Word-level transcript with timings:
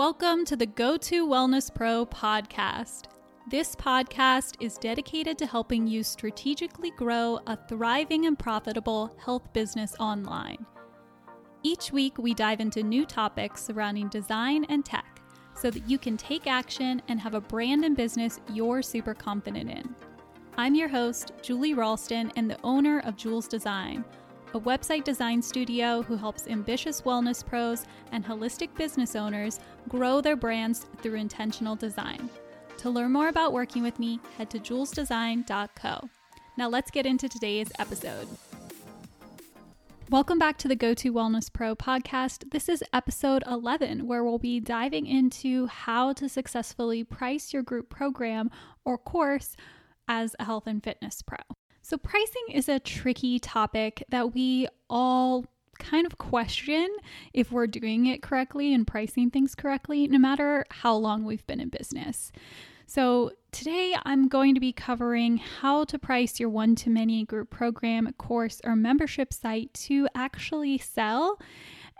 Welcome 0.00 0.46
to 0.46 0.56
the 0.56 0.64
Go 0.64 0.96
To 0.96 1.28
Wellness 1.28 1.74
Pro 1.74 2.06
podcast. 2.06 3.02
This 3.50 3.76
podcast 3.76 4.54
is 4.58 4.78
dedicated 4.78 5.36
to 5.36 5.46
helping 5.46 5.86
you 5.86 6.02
strategically 6.02 6.90
grow 6.92 7.38
a 7.46 7.58
thriving 7.68 8.24
and 8.24 8.38
profitable 8.38 9.14
health 9.22 9.52
business 9.52 9.94
online. 10.00 10.64
Each 11.62 11.92
week, 11.92 12.16
we 12.16 12.32
dive 12.32 12.60
into 12.60 12.82
new 12.82 13.04
topics 13.04 13.62
surrounding 13.62 14.08
design 14.08 14.64
and 14.70 14.86
tech 14.86 15.20
so 15.54 15.70
that 15.70 15.86
you 15.86 15.98
can 15.98 16.16
take 16.16 16.46
action 16.46 17.02
and 17.08 17.20
have 17.20 17.34
a 17.34 17.40
brand 17.42 17.84
and 17.84 17.94
business 17.94 18.40
you're 18.54 18.80
super 18.80 19.12
confident 19.12 19.68
in. 19.68 19.94
I'm 20.56 20.74
your 20.74 20.88
host, 20.88 21.32
Julie 21.42 21.74
Ralston, 21.74 22.32
and 22.36 22.50
the 22.50 22.58
owner 22.64 23.00
of 23.00 23.16
Jules 23.16 23.48
Design 23.48 24.06
a 24.52 24.60
website 24.60 25.04
design 25.04 25.40
studio 25.40 26.02
who 26.02 26.16
helps 26.16 26.48
ambitious 26.48 27.02
wellness 27.02 27.46
pros 27.46 27.84
and 28.10 28.24
holistic 28.24 28.74
business 28.74 29.14
owners 29.14 29.60
grow 29.88 30.20
their 30.20 30.34
brands 30.34 30.86
through 31.00 31.14
intentional 31.14 31.76
design. 31.76 32.28
To 32.78 32.90
learn 32.90 33.12
more 33.12 33.28
about 33.28 33.52
working 33.52 33.84
with 33.84 34.00
me, 34.00 34.18
head 34.36 34.50
to 34.50 34.58
julesdesign.co. 34.58 36.08
Now 36.56 36.68
let's 36.68 36.90
get 36.90 37.06
into 37.06 37.28
today's 37.28 37.70
episode. 37.78 38.26
Welcome 40.10 40.40
back 40.40 40.58
to 40.58 40.68
the 40.68 40.74
Go 40.74 40.94
To 40.94 41.12
Wellness 41.12 41.52
Pro 41.52 41.76
podcast. 41.76 42.50
This 42.50 42.68
is 42.68 42.82
episode 42.92 43.44
11, 43.46 44.08
where 44.08 44.24
we'll 44.24 44.40
be 44.40 44.58
diving 44.58 45.06
into 45.06 45.66
how 45.66 46.12
to 46.14 46.28
successfully 46.28 47.04
price 47.04 47.52
your 47.52 47.62
group 47.62 47.88
program 47.88 48.50
or 48.84 48.98
course 48.98 49.54
as 50.08 50.34
a 50.40 50.44
health 50.44 50.66
and 50.66 50.82
fitness 50.82 51.22
pro. 51.22 51.38
So, 51.90 51.98
pricing 51.98 52.44
is 52.52 52.68
a 52.68 52.78
tricky 52.78 53.40
topic 53.40 54.04
that 54.10 54.32
we 54.32 54.68
all 54.88 55.44
kind 55.80 56.06
of 56.06 56.18
question 56.18 56.88
if 57.34 57.50
we're 57.50 57.66
doing 57.66 58.06
it 58.06 58.22
correctly 58.22 58.72
and 58.72 58.86
pricing 58.86 59.28
things 59.28 59.56
correctly, 59.56 60.06
no 60.06 60.16
matter 60.16 60.64
how 60.70 60.94
long 60.94 61.24
we've 61.24 61.44
been 61.48 61.58
in 61.58 61.68
business. 61.68 62.30
So, 62.86 63.32
today 63.50 63.96
I'm 64.04 64.28
going 64.28 64.54
to 64.54 64.60
be 64.60 64.72
covering 64.72 65.38
how 65.38 65.82
to 65.86 65.98
price 65.98 66.38
your 66.38 66.48
one 66.48 66.76
to 66.76 66.90
many 66.90 67.24
group 67.24 67.50
program, 67.50 68.12
course, 68.12 68.60
or 68.62 68.76
membership 68.76 69.32
site 69.32 69.74
to 69.88 70.06
actually 70.14 70.78
sell. 70.78 71.40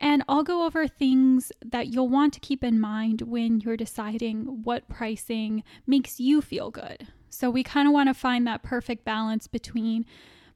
And 0.01 0.23
I'll 0.29 0.45
go 0.45 0.67
over 0.67 0.87
things 0.87 1.51
that 1.67 1.89
you'll 1.89 2.09
want 2.09 2.33
to 2.35 2.41
keep 2.41 2.63
in 2.63 2.79
mind 2.79 3.23
when 3.23 3.59
you're 3.59 3.77
deciding 3.77 4.63
what 4.63 4.87
pricing 4.87 5.65
makes 5.85 6.21
you 6.21 6.43
feel 6.43 6.71
good. 6.71 7.09
So 7.31 7.51
we 7.51 7.63
kind 7.63 7.89
of 7.89 7.95
want 7.95 8.09
to 8.09 8.15
find 8.15 8.47
that 8.47 8.63
perfect 8.63 9.05
balance 9.05 9.47
between 9.47 10.05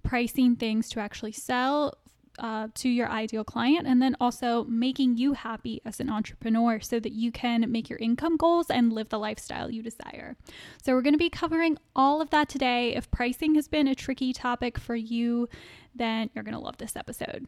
pricing 0.03 0.56
things 0.56 0.89
to 0.91 1.00
actually 1.00 1.33
sell 1.33 1.94
uh, 2.39 2.69
to 2.75 2.89
your 2.89 3.08
ideal 3.08 3.44
client 3.44 3.86
and 3.86 4.03
then 4.03 4.16
also 4.20 4.64
making 4.64 5.16
you 5.16 5.34
happy 5.34 5.81
as 5.84 6.00
an 6.00 6.11
entrepreneur 6.11 6.81
so 6.81 6.98
that 6.98 7.12
you 7.12 7.31
can 7.31 7.70
make 7.70 7.89
your 7.89 7.98
income 8.00 8.36
goals 8.36 8.70
and 8.70 8.92
live 8.92 9.08
the 9.08 9.19
lifestyle 9.19 9.70
you 9.70 9.83
desire. 9.83 10.36
So, 10.83 10.92
we're 10.92 11.03
going 11.03 11.14
to 11.14 11.19
be 11.19 11.31
covering 11.31 11.78
all 11.94 12.20
of 12.20 12.31
that 12.31 12.48
today. 12.48 12.94
If 12.94 13.11
pricing 13.11 13.55
has 13.55 13.69
been 13.69 13.86
a 13.86 13.94
tricky 13.94 14.33
topic 14.33 14.78
for 14.78 14.97
you, 14.97 15.48
then 15.94 16.31
you're 16.34 16.44
going 16.44 16.55
to 16.55 16.61
love 16.61 16.78
this 16.78 16.97
episode. 16.97 17.47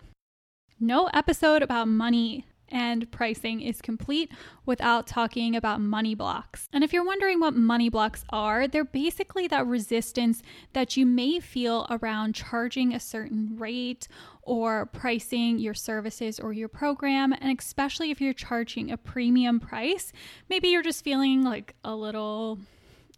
No 0.78 1.06
episode 1.06 1.62
about 1.62 1.88
money 1.88 2.46
and 2.68 3.10
pricing 3.10 3.60
is 3.60 3.80
complete 3.80 4.30
without 4.64 5.06
talking 5.06 5.54
about 5.54 5.80
money 5.80 6.14
blocks. 6.14 6.68
And 6.72 6.82
if 6.82 6.92
you're 6.92 7.04
wondering 7.04 7.40
what 7.40 7.54
money 7.54 7.88
blocks 7.88 8.24
are, 8.30 8.66
they're 8.66 8.84
basically 8.84 9.46
that 9.48 9.66
resistance 9.66 10.42
that 10.72 10.96
you 10.96 11.06
may 11.06 11.40
feel 11.40 11.86
around 11.90 12.34
charging 12.34 12.94
a 12.94 13.00
certain 13.00 13.56
rate 13.56 14.08
or 14.42 14.86
pricing 14.86 15.58
your 15.58 15.74
services 15.74 16.38
or 16.38 16.52
your 16.52 16.68
program. 16.68 17.32
And 17.32 17.58
especially 17.58 18.10
if 18.10 18.20
you're 18.20 18.32
charging 18.32 18.90
a 18.90 18.96
premium 18.96 19.60
price, 19.60 20.12
maybe 20.48 20.68
you're 20.68 20.82
just 20.82 21.04
feeling 21.04 21.42
like 21.42 21.74
a 21.84 21.94
little 21.94 22.58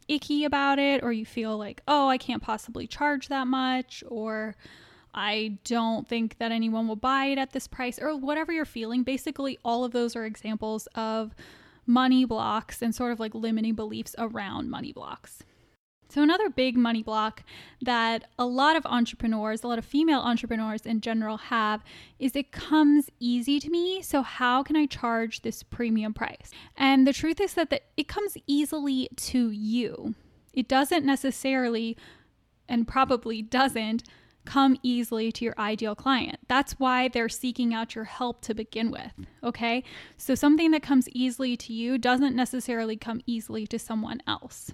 icky 0.09 0.45
about 0.45 0.79
it, 0.79 1.03
or 1.03 1.13
you 1.13 1.27
feel 1.27 1.59
like, 1.59 1.83
oh, 1.87 2.09
I 2.09 2.17
can't 2.17 2.43
possibly 2.43 2.87
charge 2.87 3.29
that 3.29 3.47
much, 3.47 4.03
or 4.09 4.57
I 5.15 5.59
don't 5.65 6.07
think 6.07 6.39
that 6.39 6.53
anyone 6.53 6.89
will 6.89 6.97
buy 6.97 7.27
it 7.27 7.39
at 7.39 7.53
this 7.53 7.67
price, 7.67 7.99
or 7.99 8.17
whatever 8.17 8.53
you're 8.53 8.65
feeling. 8.65 9.03
Basically, 9.03 9.59
all 9.65 9.85
of 9.85 9.93
those 9.93 10.15
are 10.17 10.25
examples 10.25 10.87
of 10.95 11.35
money 11.87 12.25
blocks 12.25 12.83
and 12.83 12.95
sort 12.95 13.13
of 13.13 13.19
like 13.19 13.35
limiting 13.35 13.75
beliefs 13.75 14.15
around 14.19 14.71
money 14.71 14.93
blocks. 14.93 15.43
So, 16.11 16.23
another 16.23 16.49
big 16.49 16.77
money 16.77 17.03
block 17.03 17.43
that 17.83 18.25
a 18.39 18.47
lot 18.47 18.77
of 18.77 18.87
entrepreneurs, 18.87 19.63
a 19.63 19.69
lot 19.69 19.79
of 19.79 19.85
female 19.85 20.21
entrepreneurs 20.21 20.87
in 20.87 21.03
general 21.03 21.37
have 21.37 21.83
is 22.19 22.35
it 22.35 22.51
comes 22.51 23.11
easy 23.21 23.61
to 23.61 23.69
me. 23.69 24.01
So, 24.01 24.23
how 24.23 24.63
can 24.63 24.75
I 24.75 24.87
charge 24.87 25.43
this 25.43 25.63
premium 25.63 26.15
price? 26.15 26.51
And 26.77 27.07
the 27.07 27.13
truth 27.13 27.41
is 27.41 27.55
that 27.55 27.69
the, 27.69 27.83
it 27.97 28.09
comes 28.09 28.39
easily 28.47 29.11
to 29.17 29.51
you. 29.51 30.15
It 30.55 30.67
doesn't 30.67 31.05
necessarily, 31.05 31.97
and 32.69 32.89
probably 32.89 33.43
doesn't, 33.43 34.03
come 34.49 34.79
easily 34.83 35.31
to 35.31 35.45
your 35.45 35.55
ideal 35.59 35.95
client. 35.95 36.39
That's 36.49 36.73
why 36.81 37.09
they're 37.09 37.29
seeking 37.29 37.75
out 37.75 37.95
your 37.95 38.05
help 38.05 38.41
to 38.43 38.55
begin 38.55 38.91
with. 38.91 39.13
Okay. 39.45 39.85
So 40.17 40.35
something 40.35 40.71
that 40.71 40.83
comes 40.83 41.07
easily 41.11 41.55
to 41.59 41.75
you 41.75 41.99
doesn't 41.99 42.35
necessarily 42.35 42.97
come 42.97 43.21
easily 43.27 43.67
to 43.67 43.79
someone 43.79 44.23
else. 44.27 44.73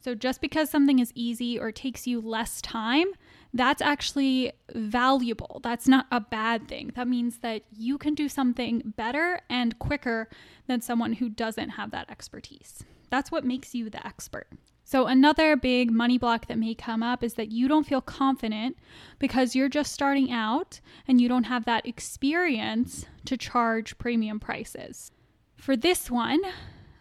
So 0.00 0.14
just 0.14 0.42
because 0.42 0.68
something 0.68 0.98
is 0.98 1.10
easy 1.14 1.58
or 1.58 1.72
takes 1.72 2.06
you 2.06 2.20
less 2.20 2.60
time, 2.60 3.06
that's 3.54 3.80
actually 3.80 4.52
valuable. 4.74 5.60
That's 5.64 5.88
not 5.88 6.06
a 6.12 6.20
bad 6.20 6.68
thing. 6.68 6.92
That 6.94 7.08
means 7.08 7.38
that 7.38 7.62
you 7.72 7.96
can 7.96 8.14
do 8.14 8.28
something 8.28 8.92
better 8.94 9.40
and 9.48 9.78
quicker 9.78 10.28
than 10.66 10.82
someone 10.82 11.14
who 11.14 11.30
doesn't 11.30 11.70
have 11.70 11.92
that 11.92 12.10
expertise. 12.10 12.84
That's 13.08 13.32
what 13.32 13.44
makes 13.44 13.74
you 13.74 13.88
the 13.88 14.06
expert. 14.06 14.48
So, 14.90 15.04
another 15.04 15.54
big 15.54 15.90
money 15.90 16.16
block 16.16 16.46
that 16.46 16.56
may 16.56 16.74
come 16.74 17.02
up 17.02 17.22
is 17.22 17.34
that 17.34 17.52
you 17.52 17.68
don't 17.68 17.86
feel 17.86 18.00
confident 18.00 18.78
because 19.18 19.54
you're 19.54 19.68
just 19.68 19.92
starting 19.92 20.32
out 20.32 20.80
and 21.06 21.20
you 21.20 21.28
don't 21.28 21.44
have 21.44 21.66
that 21.66 21.84
experience 21.84 23.04
to 23.26 23.36
charge 23.36 23.98
premium 23.98 24.40
prices. 24.40 25.12
For 25.58 25.76
this 25.76 26.10
one, 26.10 26.40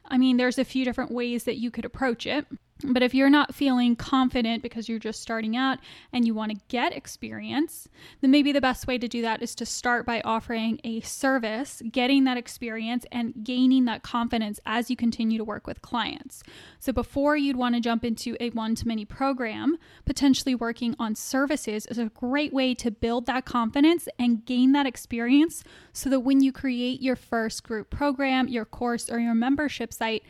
I 0.04 0.18
mean, 0.18 0.36
there's 0.36 0.58
a 0.58 0.66
few 0.66 0.84
different 0.84 1.12
ways 1.12 1.46
that 1.46 1.60
you 1.60 1.72
could 1.72 1.86
approach 1.86 2.26
it. 2.26 2.46
But 2.84 3.02
if 3.02 3.16
you're 3.16 3.30
not 3.30 3.56
feeling 3.56 3.96
confident 3.96 4.62
because 4.62 4.88
you're 4.88 5.00
just 5.00 5.22
starting 5.22 5.58
out 5.58 5.80
and 6.14 6.28
you 6.28 6.36
want 6.36 6.52
to 6.52 6.62
get 6.68 6.96
experience, 6.96 7.90
then 8.22 8.30
maybe 8.30 8.52
the 8.52 8.62
best 8.62 8.86
way 8.86 9.00
to 9.00 9.08
do 9.08 9.22
that 9.24 9.42
is 9.42 9.56
to 9.56 9.66
start 9.66 10.06
by 10.06 10.22
offering 10.22 10.80
a 10.84 11.02
service, 11.02 11.82
getting 11.92 12.26
that 12.26 12.38
experience, 12.38 13.06
and 13.12 13.34
gaining 13.44 13.86
that 13.86 14.04
confidence 14.04 14.60
as 14.66 14.92
you 14.92 14.96
continue 14.96 15.40
to 15.40 15.44
work 15.44 15.66
with 15.66 15.82
clients. 15.82 16.44
So 16.80 16.94
before 16.94 17.36
you'd 17.36 17.56
want 17.56 17.74
to 17.76 17.82
jump 17.82 18.06
into 18.06 18.38
a 18.40 18.52
one 18.52 18.76
to 18.76 18.88
many 18.88 19.06
program, 19.06 19.78
potentially 20.06 20.54
working 20.54 20.96
on 21.00 21.16
services 21.16 21.88
is 21.88 21.98
a 21.98 22.06
great 22.10 22.54
way 22.54 22.76
to 22.76 22.92
build 22.92 23.26
that 23.26 23.46
confidence 23.46 24.08
and 24.20 24.46
gain 24.46 24.74
that 24.74 24.86
experience 24.86 25.64
so 25.94 26.10
that 26.12 26.20
when 26.20 26.42
you 26.42 26.52
create 26.52 27.02
your 27.02 27.16
first 27.16 27.64
group 27.64 27.90
program, 27.90 28.48
your 28.48 28.66
course, 28.66 29.10
or 29.10 29.20
your 29.20 29.34
membership 29.34 29.92
site, 29.92 30.24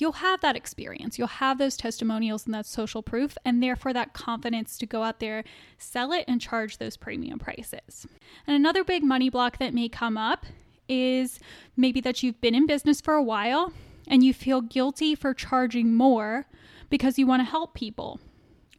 you'll 0.00 0.12
have 0.12 0.40
that 0.40 0.56
experience. 0.56 1.18
You'll 1.18 1.28
have 1.28 1.58
those 1.58 1.76
testimonials 1.76 2.46
and 2.46 2.54
that 2.54 2.66
social 2.66 3.02
proof, 3.02 3.36
and 3.44 3.62
therefore 3.62 3.92
that 3.92 4.12
confidence 4.12 4.78
to 4.78 4.86
go 4.86 5.02
out 5.02 5.20
there, 5.20 5.44
sell 5.78 6.12
it, 6.12 6.24
and 6.26 6.40
charge 6.40 6.78
those 6.78 6.96
premium 6.96 7.38
prices. 7.38 8.06
And 8.46 8.56
another 8.56 8.84
big 8.84 9.04
money 9.04 9.28
block 9.28 9.58
that 9.58 9.74
may 9.74 9.88
come 9.88 10.16
up 10.16 10.46
is 10.88 11.38
maybe 11.76 12.00
that 12.00 12.22
you've 12.22 12.40
been 12.40 12.54
in 12.54 12.66
business 12.66 13.00
for 13.00 13.14
a 13.14 13.22
while 13.22 13.72
and 14.08 14.24
you 14.24 14.34
feel 14.34 14.60
guilty 14.60 15.14
for 15.14 15.32
charging 15.32 15.94
more 15.94 16.46
because 16.88 17.18
you 17.18 17.26
want 17.26 17.40
to 17.40 17.50
help 17.50 17.74
people. 17.74 18.18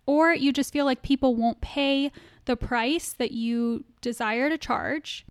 Or 0.06 0.34
you 0.34 0.52
just 0.52 0.74
feel 0.74 0.84
like 0.84 1.04
people 1.04 1.36
won't 1.36 1.62
pay 1.62 2.12
the 2.46 2.58
price 2.58 3.14
that 3.14 3.32
you 3.32 3.86
desire 4.02 4.50
to 4.50 4.58
charge 4.58 5.26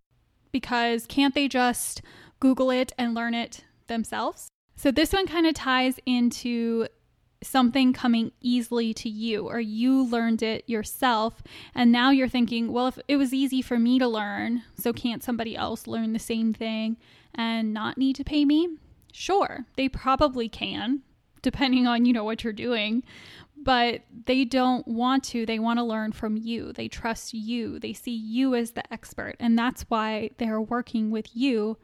because 0.53 1.06
can't 1.06 1.35
they 1.35 1.49
just 1.49 2.00
Google 2.38 2.70
it 2.70 2.93
and 2.97 3.14
learn 3.14 3.35
it 3.35 3.64
themselves? 3.88 4.49
So 4.81 4.91
this 4.91 5.12
one 5.12 5.27
kind 5.27 5.47
of 5.47 5.53
ties 5.53 6.00
into 6.06 6.87
something 7.43 7.93
coming 7.93 8.32
easily 8.41 8.94
to 8.94 9.11
you 9.11 9.47
or 9.47 9.61
you 9.61 10.06
learned 10.06 10.43
it 10.43 10.67
yourself 10.67 11.43
and 11.75 11.93
now 11.93 12.09
you're 12.09 12.31
thinking 12.31 12.73
well 12.73 12.87
if 12.87 12.99
it 13.06 13.17
was 13.17 13.35
easy 13.35 13.61
for 13.61 13.79
me 13.79 13.99
to 13.99 14.09
learn 14.09 14.62
so 14.77 14.94
can't 14.94 15.23
somebody 15.23 15.55
else 15.55 15.87
learn 15.87 16.15
the 16.15 16.19
same 16.19 16.55
thing 16.55 16.97
and 17.35 17.75
not 17.75 17.99
need 17.99 18.17
to 18.17 18.25
pay 18.25 18.47
me? 18.47 18.79
Sure 19.12 19.67
they 19.77 19.87
probably 19.87 20.49
can 20.49 21.03
depending 21.43 21.87
on 21.87 22.06
you 22.06 22.15
know 22.15 22.25
what 22.25 22.43
you're 22.43 22.50
doing 22.50 23.03
but 23.62 24.00
they 24.25 24.47
don't 24.47 24.88
want 24.88 25.23
to. 25.25 25.44
They 25.44 25.59
want 25.59 25.79
to 25.79 25.85
learn 25.85 26.12
from 26.12 26.38
you. 26.38 26.73
They 26.73 26.88
trust 26.88 27.35
you. 27.35 27.79
They 27.79 27.93
see 27.93 28.17
you 28.17 28.55
as 28.55 28.71
the 28.71 28.91
expert 28.91 29.37
and 29.38 29.59
that's 29.59 29.83
why 29.91 30.31
they're 30.38 30.59
working 30.59 31.11
with 31.11 31.37
you 31.37 31.76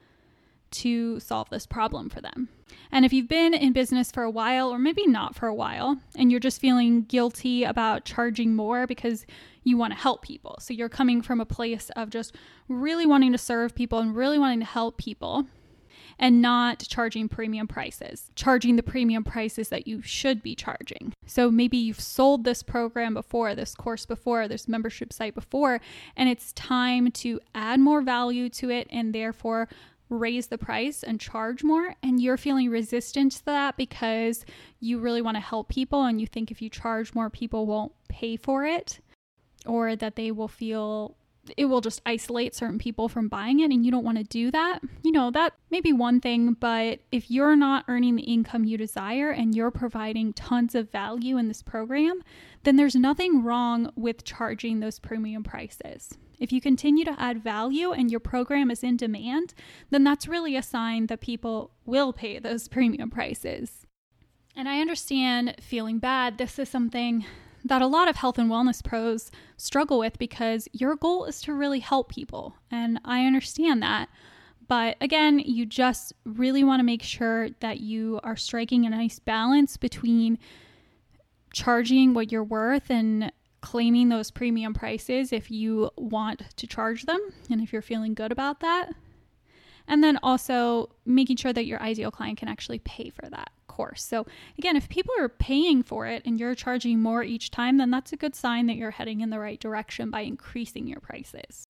to 0.71 1.21
solve 1.21 1.49
this 1.51 1.67
problem 1.67 2.09
for 2.09 2.21
them. 2.21 2.49
And 2.91 3.05
if 3.05 3.13
you've 3.13 3.29
been 3.29 3.55
in 3.55 3.73
business 3.73 4.11
for 4.11 4.23
a 4.23 4.31
while, 4.31 4.71
or 4.71 4.79
maybe 4.79 5.07
not 5.07 5.35
for 5.35 5.47
a 5.47 5.55
while, 5.55 5.99
and 6.17 6.31
you're 6.31 6.41
just 6.41 6.61
feeling 6.61 7.03
guilty 7.03 7.65
about 7.65 8.05
charging 8.05 8.55
more 8.55 8.87
because 8.87 9.27
you 9.65 9.77
want 9.77 9.93
to 9.93 9.99
help 9.99 10.23
people, 10.23 10.57
so 10.61 10.73
you're 10.73 10.89
coming 10.89 11.23
from 11.23 11.41
a 11.41 11.47
place 11.47 11.91
of 11.97 12.11
just 12.11 12.35
really 12.69 13.07
wanting 13.07 13.33
to 13.33 13.39
serve 13.39 13.75
people 13.75 13.99
and 13.99 14.15
really 14.15 14.39
wanting 14.39 14.61
to 14.61 14.67
help 14.67 14.99
people, 14.99 15.47
and 16.19 16.41
not 16.41 16.81
charging 16.89 17.29
premium 17.29 17.67
prices, 17.67 18.31
charging 18.35 18.77
the 18.77 18.83
premium 18.83 19.23
prices 19.23 19.69
that 19.69 19.87
you 19.87 20.01
should 20.01 20.43
be 20.43 20.55
charging. 20.55 21.13
So 21.27 21.51
maybe 21.51 21.77
you've 21.77 22.01
sold 22.01 22.45
this 22.45 22.63
program 22.63 23.13
before, 23.15 23.55
this 23.55 23.75
course 23.75 24.07
before, 24.07 24.49
this 24.49 24.69
membership 24.69 25.13
site 25.13 25.35
before, 25.35 25.81
and 26.17 26.29
it's 26.29 26.53
time 26.53 27.11
to 27.13 27.41
add 27.55 27.81
more 27.81 28.01
value 28.01 28.49
to 28.51 28.71
it 28.71 28.87
and 28.91 29.15
therefore 29.15 29.69
raise 30.09 30.47
the 30.49 30.59
price 30.59 31.03
and 31.03 31.21
charge 31.21 31.65
more 31.65 31.95
and 32.03 32.21
you're 32.21 32.37
feeling 32.37 32.71
resistant 32.71 33.33
to 33.33 33.45
that 33.45 33.77
because 33.77 34.45
you 34.81 34.99
really 34.99 35.23
want 35.23 35.37
to 35.37 35.41
help 35.41 35.69
people 35.69 36.05
and 36.05 36.21
you 36.21 36.27
think 36.27 36.51
if 36.51 36.63
you 36.63 36.71
charge 36.71 37.15
more 37.15 37.31
people 37.31 37.67
won't 37.67 37.93
pay 38.09 38.37
for 38.37 38.65
it 38.65 39.01
or 39.67 39.97
that 39.97 40.17
they 40.17 40.31
will 40.31 40.49
feel 40.49 41.17
it 41.57 41.67
will 41.67 41.81
just 41.81 42.03
isolate 42.07 42.55
certain 42.55 42.79
people 42.79 43.09
from 43.09 43.29
buying 43.29 43.61
it 43.61 43.71
and 43.71 43.85
you 43.85 43.91
don't 43.91 44.05
want 44.05 44.19
to 44.19 44.25
do 44.25 44.51
that. 44.51 44.81
You 45.03 45.13
know, 45.13 45.31
that 45.31 45.55
may 45.71 45.81
be 45.81 45.93
one 45.93 46.21
thing, 46.21 46.55
but 46.55 47.01
if 47.13 47.31
you're 47.31 47.57
not 47.57 47.85
earning 47.89 48.17
the 48.17 48.23
income 48.23 48.65
you 48.65 48.77
desire 48.77 49.31
and 49.31 49.55
you're 49.55 49.71
providing 49.71 50.33
tons 50.33 50.75
of 50.75 50.91
value 50.91 51.37
in 51.39 51.49
this 51.49 51.63
program, 51.63 52.23
then 52.65 52.77
there's 52.77 52.97
nothing 52.97 53.43
wrong 53.43 53.93
with 53.97 54.25
charging 54.25 54.81
those 54.81 54.99
premium 54.99 55.45
prices. 55.45 56.19
If 56.39 56.53
you 56.53 56.61
continue 56.61 57.05
to 57.05 57.17
add 57.19 57.43
value 57.43 57.93
and 57.93 58.11
your 58.11 58.21
program 58.21 58.71
is 58.71 58.83
in 58.83 58.97
demand, 58.97 59.55
then 59.91 60.05
that's 60.05 60.29
really 60.29 60.57
a 60.57 60.63
sign 60.63 61.07
that 61.07 61.21
people 61.21 61.71
will 61.85 62.13
pay 62.13 62.39
those 62.39 62.69
premium 62.77 63.11
prices. 63.11 63.87
And 64.55 64.69
I 64.69 64.81
understand 64.81 65.57
feeling 65.61 65.99
bad. 65.99 66.39
This 66.39 66.59
is 66.59 66.69
something 66.69 67.27
that 67.65 67.83
a 67.83 67.87
lot 67.87 68.09
of 68.09 68.17
health 68.17 68.39
and 68.39 68.51
wellness 68.51 68.83
pros 68.83 69.31
struggle 69.57 69.99
with 69.99 70.19
because 70.19 70.69
your 70.73 70.97
goal 70.97 71.25
is 71.25 71.41
to 71.43 71.53
really 71.53 71.81
help 71.81 72.11
people. 72.11 72.55
And 72.71 73.01
I 73.05 73.27
understand 73.27 73.83
that. 73.83 74.09
But 74.69 74.97
again, 75.01 75.39
you 75.39 75.67
just 75.67 76.13
really 76.25 76.65
want 76.65 76.81
to 76.81 76.85
make 76.85 77.03
sure 77.03 77.51
that 77.61 77.81
you 77.81 78.21
are 78.23 78.37
striking 78.37 78.85
a 78.85 78.91
nice 78.91 79.19
balance 79.19 79.77
between 79.77 80.39
charging 81.53 82.15
what 82.15 82.33
you're 82.33 82.45
worth 82.45 82.91
and 82.91 83.33
claiming 83.61 84.09
those 84.09 84.31
premium 84.31 84.75
prices 84.75 85.33
if 85.33 85.51
you 85.51 85.91
want 85.97 86.43
to 86.57 86.67
charge 86.67 87.05
them 87.05 87.21
and 87.51 87.61
if 87.61 87.73
you're 87.73 87.83
feeling 87.83 88.15
good 88.15 88.33
about 88.33 88.61
that. 88.61 88.93
And 89.89 90.03
then 90.03 90.19
also 90.23 90.91
making 91.05 91.37
sure 91.37 91.53
that 91.53 91.67
your 91.67 91.81
ideal 91.81 92.11
client 92.11 92.39
can 92.39 92.49
actually 92.49 92.81
pay 92.81 93.11
for 93.11 93.29
that 93.31 93.51
course. 93.69 94.03
So, 94.03 94.27
again, 94.59 94.75
if 94.75 94.89
people 94.89 95.15
are 95.19 95.29
paying 95.29 95.83
for 95.83 96.07
it 96.07 96.23
and 96.25 96.41
you're 96.41 96.55
charging 96.55 97.01
more 97.01 97.23
each 97.23 97.51
time, 97.51 97.77
then 97.77 97.91
that's 97.91 98.13
a 98.13 98.17
good 98.17 98.35
sign 98.35 98.67
that 98.67 98.77
you're 98.77 98.91
heading 98.91 99.21
in 99.21 99.31
the 99.31 99.39
right 99.39 99.61
direction 99.61 100.11
by 100.11 100.23
increasing 100.23 100.89
your 100.89 101.01
prices. 101.01 101.66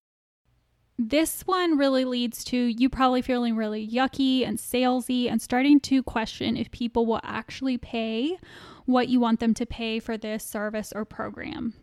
This 0.99 1.43
one 1.43 1.77
really 1.77 2.05
leads 2.07 2.43
to 2.45 2.57
you 2.57 2.89
probably 2.89 3.21
feeling 3.21 3.55
really 3.55 3.87
yucky 3.87 4.47
and 4.47 4.59
salesy 4.59 5.31
and 5.31 5.43
starting 5.43 5.79
to 5.81 6.03
question 6.03 6.57
if 6.57 6.71
people 6.71 7.05
will 7.05 7.21
actually 7.23 7.77
pay 7.77 8.39
what 8.87 9.09
you 9.09 9.21
want 9.21 9.41
them 9.41 9.53
to 9.55 9.67
pay 9.67 9.99
for 9.99 10.17
this 10.17 10.43
service 10.43 10.93
or 10.95 11.05
program. 11.05 11.75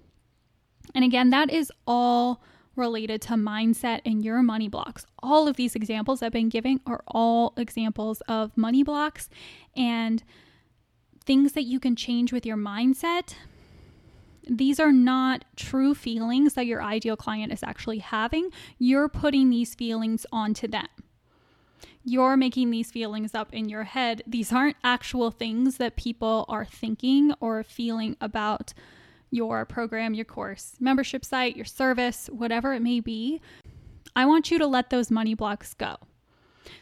And 0.95 1.05
again, 1.05 1.29
that 1.29 1.51
is 1.51 1.71
all 1.85 2.41
related 2.75 3.21
to 3.21 3.33
mindset 3.33 4.01
and 4.03 4.23
your 4.23 4.41
money 4.41 4.67
blocks. 4.67 5.05
All 5.21 5.47
of 5.47 5.57
these 5.57 5.75
examples 5.75 6.23
I've 6.23 6.31
been 6.31 6.49
giving 6.49 6.81
are 6.87 7.03
all 7.07 7.53
examples 7.55 8.21
of 8.21 8.57
money 8.57 8.81
blocks 8.81 9.29
and 9.75 10.23
things 11.23 11.53
that 11.53 11.63
you 11.63 11.79
can 11.79 11.95
change 11.95 12.33
with 12.33 12.45
your 12.45 12.57
mindset. 12.57 13.35
These 14.49 14.79
are 14.79 14.91
not 14.91 15.45
true 15.55 15.95
feelings 15.95 16.53
that 16.53 16.65
your 16.65 16.83
ideal 16.83 17.15
client 17.15 17.53
is 17.53 17.63
actually 17.63 17.99
having. 17.99 18.49
You're 18.77 19.07
putting 19.07 19.49
these 19.49 19.75
feelings 19.75 20.25
onto 20.31 20.67
them. 20.67 20.87
You're 22.03 22.35
making 22.35 22.69
these 22.69 22.91
feelings 22.91 23.33
up 23.33 23.53
in 23.53 23.69
your 23.69 23.83
head. 23.83 24.21
These 24.27 24.51
aren't 24.51 24.77
actual 24.83 25.31
things 25.31 25.77
that 25.77 25.95
people 25.95 26.45
are 26.49 26.65
thinking 26.65 27.33
or 27.39 27.63
feeling 27.63 28.17
about 28.19 28.73
your 29.31 29.65
program, 29.65 30.13
your 30.13 30.25
course, 30.25 30.75
membership 30.79 31.25
site, 31.25 31.55
your 31.55 31.65
service, 31.65 32.29
whatever 32.31 32.73
it 32.73 32.81
may 32.81 32.99
be, 32.99 33.41
I 34.15 34.25
want 34.25 34.51
you 34.51 34.59
to 34.59 34.67
let 34.67 34.91
those 34.91 35.09
money 35.09 35.33
blocks 35.33 35.73
go. 35.73 35.97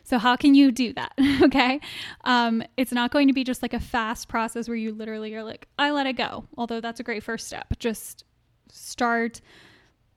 So, 0.04 0.18
how 0.18 0.36
can 0.36 0.56
you 0.56 0.72
do 0.72 0.94
that? 0.94 1.13
okay. 1.44 1.80
Um, 2.24 2.63
it's 2.78 2.92
not 2.92 3.12
going 3.12 3.28
to 3.28 3.33
be 3.33 3.44
just 3.44 3.62
like 3.62 3.74
a 3.74 3.80
fast 3.80 4.28
process 4.28 4.68
where 4.68 4.78
you 4.78 4.92
literally 4.94 5.33
are 5.36 5.44
like, 5.44 5.68
I 5.78 5.92
let 5.92 6.07
it 6.07 6.13
go. 6.13 6.45
Although 6.57 6.81
that's 6.81 7.00
a 7.00 7.04
great 7.04 7.24
first 7.24 7.48
step. 7.48 7.74
Just 7.80 8.24
start 8.72 9.42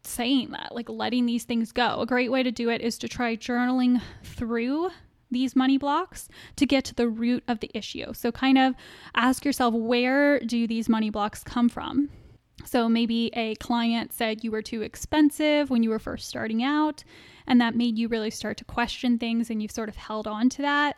saying 0.02 0.50
that, 0.50 0.74
like 0.74 0.88
letting 0.88 1.26
these 1.26 1.44
things 1.44 1.72
go. 1.72 2.00
A 2.00 2.06
great 2.06 2.30
way 2.30 2.42
to 2.42 2.50
do 2.50 2.68
it 2.68 2.80
is 2.80 2.98
to 2.98 3.08
try 3.08 3.36
journaling 3.36 4.00
through 4.22 4.90
these 5.30 5.56
money 5.56 5.78
blocks 5.78 6.28
to 6.56 6.66
get 6.66 6.84
to 6.84 6.94
the 6.94 7.08
root 7.08 7.42
of 7.48 7.60
the 7.60 7.70
issue. 7.74 8.12
So, 8.12 8.30
kind 8.30 8.58
of 8.58 8.74
ask 9.14 9.44
yourself, 9.44 9.74
where 9.74 10.40
do 10.40 10.66
these 10.66 10.88
money 10.88 11.10
blocks 11.10 11.42
come 11.42 11.68
from? 11.68 12.10
So 12.64 12.88
maybe 12.88 13.30
a 13.34 13.56
client 13.56 14.12
said 14.12 14.44
you 14.44 14.50
were 14.50 14.62
too 14.62 14.82
expensive 14.82 15.70
when 15.70 15.82
you 15.82 15.90
were 15.90 15.98
first 15.98 16.28
starting 16.28 16.62
out, 16.62 17.04
and 17.46 17.60
that 17.60 17.74
made 17.74 17.98
you 17.98 18.08
really 18.08 18.30
start 18.30 18.56
to 18.58 18.64
question 18.64 19.18
things 19.18 19.50
and 19.50 19.60
you've 19.60 19.70
sort 19.70 19.88
of 19.88 19.96
held 19.96 20.26
on 20.26 20.48
to 20.50 20.62
that. 20.62 20.96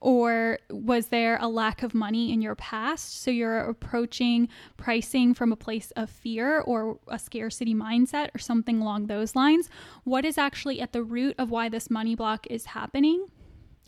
Or 0.00 0.58
was 0.70 1.06
there 1.06 1.38
a 1.40 1.48
lack 1.48 1.82
of 1.82 1.94
money 1.94 2.30
in 2.30 2.42
your 2.42 2.54
past? 2.56 3.22
So 3.22 3.30
you're 3.30 3.60
approaching 3.60 4.48
pricing 4.76 5.32
from 5.32 5.50
a 5.50 5.56
place 5.56 5.92
of 5.92 6.10
fear 6.10 6.60
or 6.60 6.98
a 7.08 7.18
scarcity 7.18 7.74
mindset 7.74 8.28
or 8.34 8.38
something 8.38 8.82
along 8.82 9.06
those 9.06 9.34
lines. 9.34 9.70
What 10.04 10.26
is 10.26 10.36
actually 10.36 10.82
at 10.82 10.92
the 10.92 11.02
root 11.02 11.34
of 11.38 11.50
why 11.50 11.70
this 11.70 11.90
money 11.90 12.14
block 12.14 12.46
is 12.50 12.66
happening 12.66 13.28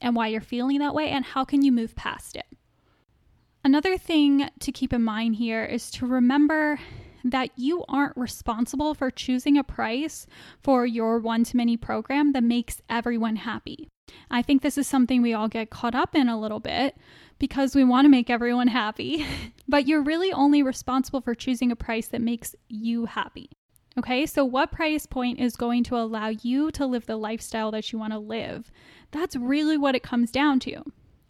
and 0.00 0.16
why 0.16 0.28
you're 0.28 0.40
feeling 0.40 0.78
that 0.78 0.94
way? 0.94 1.10
And 1.10 1.22
how 1.22 1.44
can 1.44 1.62
you 1.62 1.70
move 1.70 1.94
past 1.96 2.34
it? 2.34 2.46
Another 3.62 3.98
thing 3.98 4.48
to 4.60 4.72
keep 4.72 4.94
in 4.94 5.02
mind 5.02 5.34
here 5.34 5.64
is 5.64 5.90
to 5.90 6.06
remember 6.06 6.78
that 7.30 7.50
you 7.56 7.84
aren't 7.88 8.16
responsible 8.16 8.94
for 8.94 9.10
choosing 9.10 9.58
a 9.58 9.64
price 9.64 10.26
for 10.62 10.86
your 10.86 11.18
one 11.18 11.44
to 11.44 11.56
many 11.56 11.76
program 11.76 12.32
that 12.32 12.44
makes 12.44 12.80
everyone 12.88 13.36
happy. 13.36 13.88
I 14.30 14.42
think 14.42 14.62
this 14.62 14.78
is 14.78 14.86
something 14.86 15.22
we 15.22 15.34
all 15.34 15.48
get 15.48 15.70
caught 15.70 15.94
up 15.94 16.14
in 16.14 16.28
a 16.28 16.38
little 16.38 16.60
bit 16.60 16.96
because 17.38 17.74
we 17.74 17.84
want 17.84 18.04
to 18.04 18.10
make 18.10 18.30
everyone 18.30 18.68
happy, 18.68 19.26
but 19.68 19.86
you're 19.86 20.02
really 20.02 20.32
only 20.32 20.62
responsible 20.62 21.20
for 21.20 21.34
choosing 21.34 21.72
a 21.72 21.76
price 21.76 22.08
that 22.08 22.20
makes 22.20 22.54
you 22.68 23.06
happy. 23.06 23.50
Okay, 23.98 24.26
so 24.26 24.44
what 24.44 24.72
price 24.72 25.06
point 25.06 25.40
is 25.40 25.56
going 25.56 25.82
to 25.84 25.96
allow 25.96 26.28
you 26.28 26.70
to 26.72 26.86
live 26.86 27.06
the 27.06 27.16
lifestyle 27.16 27.70
that 27.70 27.92
you 27.92 27.98
want 27.98 28.12
to 28.12 28.18
live? 28.18 28.70
That's 29.10 29.36
really 29.36 29.78
what 29.78 29.94
it 29.94 30.02
comes 30.02 30.30
down 30.30 30.60
to. 30.60 30.82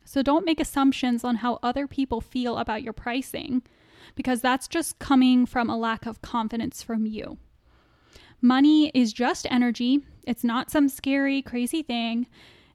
So 0.04 0.22
don't 0.22 0.44
make 0.44 0.60
assumptions 0.60 1.24
on 1.24 1.36
how 1.36 1.58
other 1.62 1.86
people 1.86 2.20
feel 2.20 2.58
about 2.58 2.82
your 2.82 2.92
pricing 2.92 3.62
because 4.16 4.40
that's 4.40 4.66
just 4.66 4.98
coming 4.98 5.46
from 5.46 5.70
a 5.70 5.76
lack 5.76 6.06
of 6.06 6.22
confidence 6.22 6.82
from 6.82 7.06
you. 7.06 7.38
Money 8.40 8.90
is 8.94 9.12
just 9.12 9.46
energy, 9.50 10.00
it's 10.26 10.42
not 10.42 10.70
some 10.70 10.88
scary, 10.88 11.40
crazy 11.40 11.82
thing. 11.82 12.26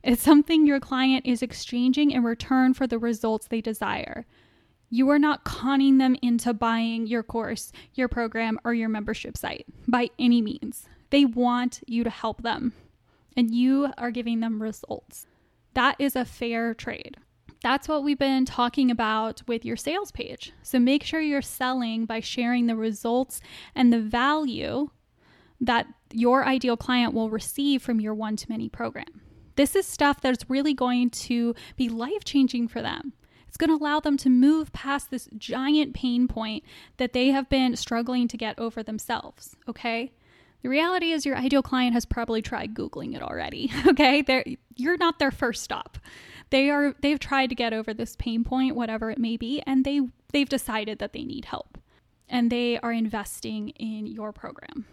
It's 0.03 0.23
something 0.23 0.65
your 0.65 0.79
client 0.79 1.27
is 1.27 1.43
exchanging 1.43 2.09
in 2.11 2.23
return 2.23 2.73
for 2.73 2.87
the 2.87 2.97
results 2.97 3.47
they 3.47 3.61
desire. 3.61 4.25
You 4.89 5.09
are 5.09 5.19
not 5.19 5.43
conning 5.43 5.99
them 5.99 6.15
into 6.21 6.53
buying 6.53 7.05
your 7.05 7.23
course, 7.23 7.71
your 7.93 8.07
program, 8.07 8.59
or 8.63 8.73
your 8.73 8.89
membership 8.89 9.37
site 9.37 9.65
by 9.87 10.09
any 10.17 10.41
means. 10.41 10.87
They 11.11 11.25
want 11.25 11.81
you 11.85 12.03
to 12.03 12.09
help 12.09 12.41
them, 12.41 12.73
and 13.37 13.53
you 13.53 13.91
are 13.97 14.11
giving 14.11 14.39
them 14.39 14.61
results. 14.61 15.27
That 15.75 15.95
is 15.99 16.15
a 16.15 16.25
fair 16.25 16.73
trade. 16.73 17.17
That's 17.61 17.87
what 17.87 18.03
we've 18.03 18.17
been 18.17 18.45
talking 18.45 18.89
about 18.89 19.43
with 19.47 19.63
your 19.63 19.77
sales 19.77 20.11
page. 20.11 20.51
So 20.63 20.79
make 20.79 21.03
sure 21.03 21.21
you're 21.21 21.41
selling 21.41 22.05
by 22.05 22.19
sharing 22.19 22.65
the 22.65 22.75
results 22.75 23.39
and 23.75 23.93
the 23.93 24.01
value 24.01 24.89
that 25.59 25.85
your 26.11 26.43
ideal 26.43 26.75
client 26.75 27.13
will 27.13 27.29
receive 27.29 27.83
from 27.83 28.01
your 28.01 28.15
one 28.15 28.35
to 28.35 28.49
many 28.49 28.67
program. 28.67 29.21
This 29.55 29.75
is 29.75 29.85
stuff 29.85 30.21
that's 30.21 30.49
really 30.49 30.73
going 30.73 31.11
to 31.11 31.53
be 31.77 31.87
life 31.87 32.23
changing 32.23 32.67
for 32.67 32.81
them. 32.81 33.13
It's 33.47 33.57
going 33.57 33.69
to 33.69 33.83
allow 33.83 33.99
them 33.99 34.17
to 34.17 34.29
move 34.29 34.71
past 34.71 35.11
this 35.11 35.27
giant 35.37 35.93
pain 35.93 36.27
point 36.27 36.63
that 36.97 37.13
they 37.13 37.27
have 37.27 37.49
been 37.49 37.75
struggling 37.75 38.27
to 38.29 38.37
get 38.37 38.57
over 38.57 38.81
themselves. 38.81 39.55
Okay. 39.67 40.13
The 40.63 40.69
reality 40.69 41.11
is, 41.11 41.25
your 41.25 41.35
ideal 41.35 41.61
client 41.63 41.93
has 41.93 42.05
probably 42.05 42.41
tried 42.41 42.73
Googling 42.73 43.15
it 43.15 43.21
already. 43.21 43.71
Okay. 43.87 44.21
They're, 44.21 44.45
you're 44.81 44.97
not 44.97 45.19
their 45.19 45.31
first 45.31 45.63
stop. 45.63 45.97
They 46.49 46.69
are 46.69 46.93
they've 47.01 47.19
tried 47.19 47.47
to 47.47 47.55
get 47.55 47.73
over 47.73 47.93
this 47.93 48.15
pain 48.17 48.43
point 48.43 48.75
whatever 48.75 49.09
it 49.09 49.17
may 49.17 49.37
be 49.37 49.61
and 49.65 49.85
they 49.85 50.01
they've 50.33 50.49
decided 50.49 50.99
that 50.99 51.13
they 51.13 51.23
need 51.23 51.45
help. 51.45 51.77
And 52.27 52.51
they 52.51 52.79
are 52.79 52.93
investing 52.93 53.69
in 53.69 54.07
your 54.07 54.31
program. 54.31 54.85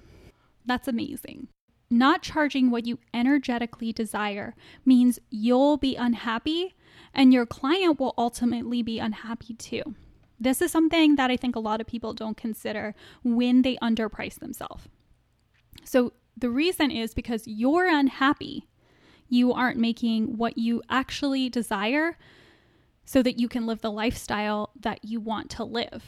That's 0.66 0.88
amazing. 0.88 1.48
Not 1.90 2.22
charging 2.22 2.70
what 2.70 2.86
you 2.86 2.98
energetically 3.14 3.92
desire 3.92 4.54
means 4.84 5.18
you'll 5.30 5.78
be 5.78 5.96
unhappy 5.96 6.74
and 7.14 7.32
your 7.32 7.46
client 7.46 7.98
will 7.98 8.14
ultimately 8.18 8.82
be 8.82 8.98
unhappy 8.98 9.54
too. 9.54 9.94
This 10.38 10.62
is 10.62 10.70
something 10.70 11.16
that 11.16 11.30
i 11.30 11.36
think 11.36 11.56
a 11.56 11.60
lot 11.60 11.80
of 11.80 11.86
people 11.86 12.12
don't 12.12 12.36
consider 12.36 12.94
when 13.24 13.62
they 13.62 13.76
underprice 13.76 14.38
themselves. 14.38 14.84
So 15.84 16.12
the 16.36 16.50
reason 16.50 16.90
is 16.90 17.14
because 17.14 17.46
you're 17.46 17.88
unhappy 17.88 18.67
You 19.28 19.52
aren't 19.52 19.78
making 19.78 20.36
what 20.36 20.58
you 20.58 20.82
actually 20.88 21.48
desire 21.48 22.16
so 23.04 23.22
that 23.22 23.38
you 23.38 23.48
can 23.48 23.66
live 23.66 23.80
the 23.80 23.90
lifestyle 23.90 24.70
that 24.80 25.04
you 25.04 25.20
want 25.20 25.50
to 25.50 25.64
live. 25.64 26.04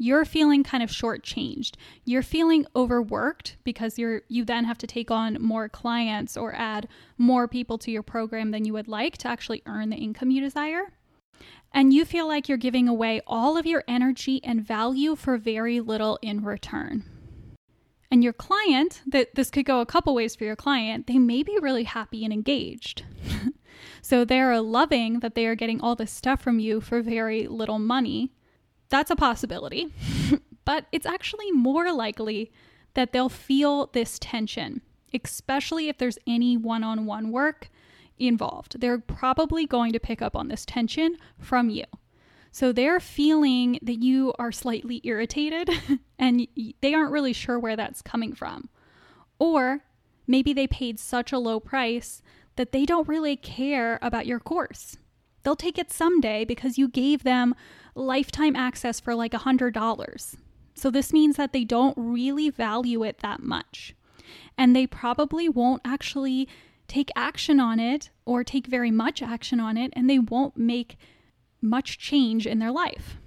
You're 0.00 0.24
feeling 0.24 0.62
kind 0.62 0.82
of 0.82 0.90
shortchanged. 0.90 1.74
You're 2.04 2.22
feeling 2.22 2.66
overworked 2.76 3.56
because 3.64 3.98
you're 3.98 4.22
you 4.28 4.44
then 4.44 4.64
have 4.64 4.78
to 4.78 4.86
take 4.86 5.10
on 5.10 5.42
more 5.42 5.68
clients 5.68 6.36
or 6.36 6.54
add 6.54 6.86
more 7.18 7.48
people 7.48 7.78
to 7.78 7.90
your 7.90 8.04
program 8.04 8.52
than 8.52 8.64
you 8.64 8.72
would 8.74 8.86
like 8.86 9.18
to 9.18 9.28
actually 9.28 9.62
earn 9.66 9.90
the 9.90 9.96
income 9.96 10.30
you 10.30 10.40
desire. 10.40 10.92
And 11.74 11.92
you 11.92 12.04
feel 12.04 12.28
like 12.28 12.48
you're 12.48 12.56
giving 12.58 12.88
away 12.88 13.20
all 13.26 13.56
of 13.56 13.66
your 13.66 13.84
energy 13.88 14.40
and 14.44 14.64
value 14.64 15.16
for 15.16 15.36
very 15.36 15.80
little 15.80 16.18
in 16.22 16.44
return. 16.44 17.04
And 18.10 18.24
your 18.24 18.32
client, 18.32 19.02
that 19.06 19.34
this 19.34 19.50
could 19.50 19.66
go 19.66 19.80
a 19.80 19.86
couple 19.86 20.14
ways 20.14 20.34
for 20.34 20.44
your 20.44 20.56
client, 20.56 21.06
they 21.06 21.18
may 21.18 21.42
be 21.42 21.58
really 21.60 21.84
happy 21.84 22.24
and 22.24 22.32
engaged. 22.32 23.04
so 24.02 24.24
they're 24.24 24.60
loving 24.60 25.20
that 25.20 25.34
they 25.34 25.46
are 25.46 25.54
getting 25.54 25.80
all 25.80 25.94
this 25.94 26.10
stuff 26.10 26.40
from 26.40 26.58
you 26.58 26.80
for 26.80 27.02
very 27.02 27.46
little 27.46 27.78
money. 27.78 28.32
That's 28.88 29.10
a 29.10 29.16
possibility. 29.16 29.92
but 30.64 30.86
it's 30.90 31.06
actually 31.06 31.52
more 31.52 31.92
likely 31.92 32.50
that 32.94 33.12
they'll 33.12 33.28
feel 33.28 33.86
this 33.92 34.18
tension, 34.18 34.80
especially 35.12 35.88
if 35.88 35.98
there's 35.98 36.18
any 36.26 36.56
one 36.56 36.82
on 36.82 37.04
one 37.04 37.30
work 37.30 37.70
involved. 38.18 38.80
They're 38.80 38.98
probably 38.98 39.66
going 39.66 39.92
to 39.92 40.00
pick 40.00 40.22
up 40.22 40.34
on 40.34 40.48
this 40.48 40.64
tension 40.64 41.16
from 41.38 41.70
you. 41.70 41.84
So 42.50 42.72
they're 42.72 43.00
feeling 43.00 43.78
that 43.82 44.02
you 44.02 44.32
are 44.38 44.52
slightly 44.52 45.00
irritated 45.04 45.70
and 46.18 46.46
they 46.80 46.94
aren't 46.94 47.12
really 47.12 47.32
sure 47.32 47.58
where 47.58 47.76
that's 47.76 48.02
coming 48.02 48.34
from. 48.34 48.68
Or 49.38 49.84
maybe 50.26 50.52
they 50.52 50.66
paid 50.66 50.98
such 50.98 51.32
a 51.32 51.38
low 51.38 51.60
price 51.60 52.22
that 52.56 52.72
they 52.72 52.84
don't 52.84 53.08
really 53.08 53.36
care 53.36 53.98
about 54.02 54.26
your 54.26 54.40
course. 54.40 54.96
They'll 55.42 55.56
take 55.56 55.78
it 55.78 55.92
someday 55.92 56.44
because 56.44 56.76
you 56.76 56.88
gave 56.88 57.22
them 57.22 57.54
lifetime 57.94 58.56
access 58.56 59.00
for 59.00 59.14
like 59.14 59.34
a 59.34 59.38
$100. 59.38 60.36
So 60.74 60.90
this 60.90 61.12
means 61.12 61.36
that 61.36 61.52
they 61.52 61.64
don't 61.64 61.94
really 61.96 62.50
value 62.50 63.02
it 63.02 63.18
that 63.18 63.42
much. 63.42 63.94
And 64.56 64.74
they 64.74 64.86
probably 64.86 65.48
won't 65.48 65.82
actually 65.84 66.48
take 66.86 67.10
action 67.14 67.60
on 67.60 67.78
it 67.78 68.10
or 68.24 68.42
take 68.42 68.66
very 68.66 68.90
much 68.90 69.22
action 69.22 69.60
on 69.60 69.76
it, 69.76 69.92
and 69.94 70.08
they 70.08 70.18
won't 70.18 70.56
make 70.56 70.96
much 71.60 71.98
change 71.98 72.46
in 72.46 72.58
their 72.58 72.70
life, 72.70 73.18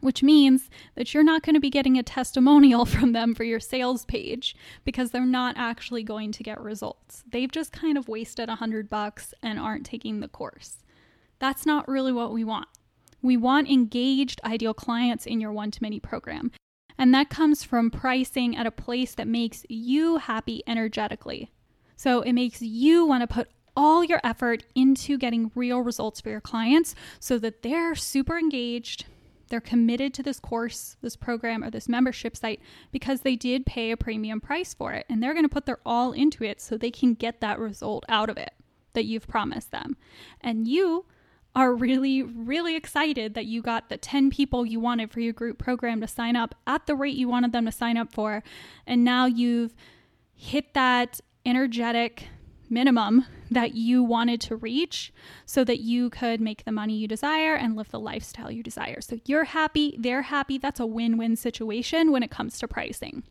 which 0.00 0.22
means 0.22 0.68
that 0.94 1.12
you're 1.12 1.24
not 1.24 1.42
going 1.42 1.54
to 1.54 1.60
be 1.60 1.70
getting 1.70 1.98
a 1.98 2.02
testimonial 2.02 2.84
from 2.86 3.12
them 3.12 3.34
for 3.34 3.44
your 3.44 3.60
sales 3.60 4.04
page 4.04 4.56
because 4.84 5.10
they're 5.10 5.24
not 5.24 5.56
actually 5.56 6.02
going 6.02 6.32
to 6.32 6.42
get 6.42 6.60
results. 6.60 7.24
They've 7.30 7.50
just 7.50 7.72
kind 7.72 7.98
of 7.98 8.08
wasted 8.08 8.48
a 8.48 8.56
hundred 8.56 8.88
bucks 8.88 9.34
and 9.42 9.58
aren't 9.58 9.86
taking 9.86 10.20
the 10.20 10.28
course. 10.28 10.78
That's 11.38 11.66
not 11.66 11.88
really 11.88 12.12
what 12.12 12.32
we 12.32 12.44
want. 12.44 12.68
We 13.22 13.36
want 13.36 13.70
engaged 13.70 14.40
ideal 14.44 14.74
clients 14.74 15.26
in 15.26 15.40
your 15.40 15.52
one 15.52 15.70
to 15.70 15.82
many 15.82 15.98
program. 15.98 16.52
And 16.98 17.12
that 17.14 17.30
comes 17.30 17.64
from 17.64 17.90
pricing 17.90 18.56
at 18.56 18.66
a 18.66 18.70
place 18.70 19.14
that 19.14 19.26
makes 19.26 19.64
you 19.68 20.18
happy 20.18 20.62
energetically. 20.66 21.50
So 21.96 22.20
it 22.20 22.32
makes 22.32 22.62
you 22.62 23.06
want 23.06 23.22
to 23.22 23.26
put 23.26 23.48
all 23.76 24.04
your 24.04 24.20
effort 24.22 24.64
into 24.74 25.18
getting 25.18 25.50
real 25.54 25.80
results 25.80 26.20
for 26.20 26.30
your 26.30 26.40
clients 26.40 26.94
so 27.20 27.38
that 27.38 27.62
they're 27.62 27.94
super 27.94 28.38
engaged. 28.38 29.06
They're 29.48 29.60
committed 29.60 30.14
to 30.14 30.22
this 30.22 30.40
course, 30.40 30.96
this 31.02 31.16
program, 31.16 31.62
or 31.62 31.70
this 31.70 31.88
membership 31.88 32.36
site 32.36 32.60
because 32.92 33.20
they 33.20 33.36
did 33.36 33.66
pay 33.66 33.90
a 33.90 33.96
premium 33.96 34.40
price 34.40 34.74
for 34.74 34.92
it 34.92 35.06
and 35.08 35.22
they're 35.22 35.34
going 35.34 35.44
to 35.44 35.48
put 35.48 35.66
their 35.66 35.80
all 35.84 36.12
into 36.12 36.44
it 36.44 36.60
so 36.60 36.76
they 36.76 36.90
can 36.90 37.14
get 37.14 37.40
that 37.40 37.58
result 37.58 38.04
out 38.08 38.30
of 38.30 38.36
it 38.36 38.52
that 38.94 39.04
you've 39.04 39.28
promised 39.28 39.70
them. 39.70 39.96
And 40.40 40.66
you 40.66 41.04
are 41.56 41.72
really, 41.72 42.22
really 42.22 42.74
excited 42.74 43.34
that 43.34 43.46
you 43.46 43.62
got 43.62 43.88
the 43.88 43.96
10 43.96 44.30
people 44.30 44.66
you 44.66 44.80
wanted 44.80 45.10
for 45.10 45.20
your 45.20 45.32
group 45.32 45.58
program 45.58 46.00
to 46.00 46.08
sign 46.08 46.34
up 46.34 46.54
at 46.66 46.86
the 46.86 46.96
rate 46.96 47.16
you 47.16 47.28
wanted 47.28 47.52
them 47.52 47.66
to 47.66 47.72
sign 47.72 47.96
up 47.96 48.12
for. 48.12 48.42
And 48.86 49.04
now 49.04 49.26
you've 49.26 49.74
hit 50.34 50.74
that 50.74 51.20
energetic 51.46 52.28
minimum 52.70 53.26
that 53.50 53.74
you 53.74 54.02
wanted 54.02 54.40
to 54.42 54.56
reach 54.56 55.12
so 55.46 55.64
that 55.64 55.80
you 55.80 56.10
could 56.10 56.40
make 56.40 56.64
the 56.64 56.72
money 56.72 56.96
you 56.96 57.06
desire 57.06 57.54
and 57.54 57.76
live 57.76 57.90
the 57.90 58.00
lifestyle 58.00 58.50
you 58.50 58.62
desire. 58.62 59.00
So 59.00 59.18
you're 59.26 59.44
happy, 59.44 59.96
they're 59.98 60.22
happy. 60.22 60.58
That's 60.58 60.80
a 60.80 60.86
win 60.86 61.16
win 61.16 61.36
situation 61.36 62.12
when 62.12 62.22
it 62.22 62.30
comes 62.30 62.58
to 62.58 62.68
pricing. 62.68 63.24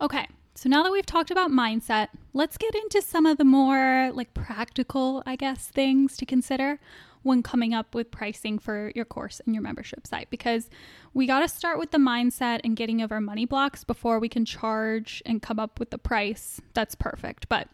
Okay, 0.00 0.26
so 0.54 0.68
now 0.68 0.82
that 0.82 0.92
we've 0.92 1.06
talked 1.06 1.30
about 1.30 1.50
mindset, 1.50 2.08
let's 2.32 2.56
get 2.56 2.74
into 2.74 3.02
some 3.02 3.26
of 3.26 3.38
the 3.38 3.44
more 3.44 4.10
like 4.14 4.32
practical, 4.34 5.22
I 5.26 5.36
guess, 5.36 5.68
things 5.68 6.16
to 6.16 6.26
consider 6.26 6.78
when 7.22 7.42
coming 7.42 7.74
up 7.74 7.94
with 7.94 8.10
pricing 8.10 8.58
for 8.58 8.92
your 8.94 9.04
course 9.04 9.40
and 9.44 9.54
your 9.54 9.62
membership 9.62 10.06
site 10.06 10.30
because 10.30 10.70
we 11.12 11.26
got 11.26 11.40
to 11.40 11.48
start 11.48 11.78
with 11.78 11.90
the 11.90 11.98
mindset 11.98 12.60
and 12.62 12.76
getting 12.76 13.02
over 13.02 13.20
money 13.20 13.44
blocks 13.44 13.84
before 13.84 14.18
we 14.20 14.28
can 14.28 14.44
charge 14.44 15.22
and 15.26 15.42
come 15.42 15.58
up 15.58 15.80
with 15.80 15.90
the 15.90 15.98
price 15.98 16.60
that's 16.72 16.94
perfect. 16.94 17.48
But 17.48 17.68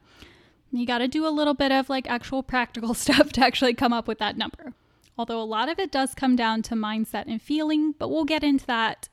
you 0.73 0.87
got 0.87 0.99
to 0.99 1.09
do 1.09 1.27
a 1.27 1.31
little 1.31 1.55
bit 1.55 1.71
of 1.71 1.89
like 1.89 2.09
actual 2.09 2.43
practical 2.43 2.95
stuff 2.95 3.33
to 3.33 3.45
actually 3.45 3.75
come 3.75 3.93
up 3.93 4.09
with 4.09 4.19
that 4.19 4.37
number. 4.37 4.73
Although 5.19 5.41
a 5.41 5.45
lot 5.45 5.69
of 5.69 5.79
it 5.79 5.93
does 5.93 6.15
come 6.15 6.37
down 6.37 6.63
to 6.63 6.75
mindset 6.75 7.25
and 7.27 7.41
feeling, 7.41 7.95
but 7.99 8.09
we'll 8.09 8.25
get 8.25 8.43
into 8.43 8.67
that 8.67 9.09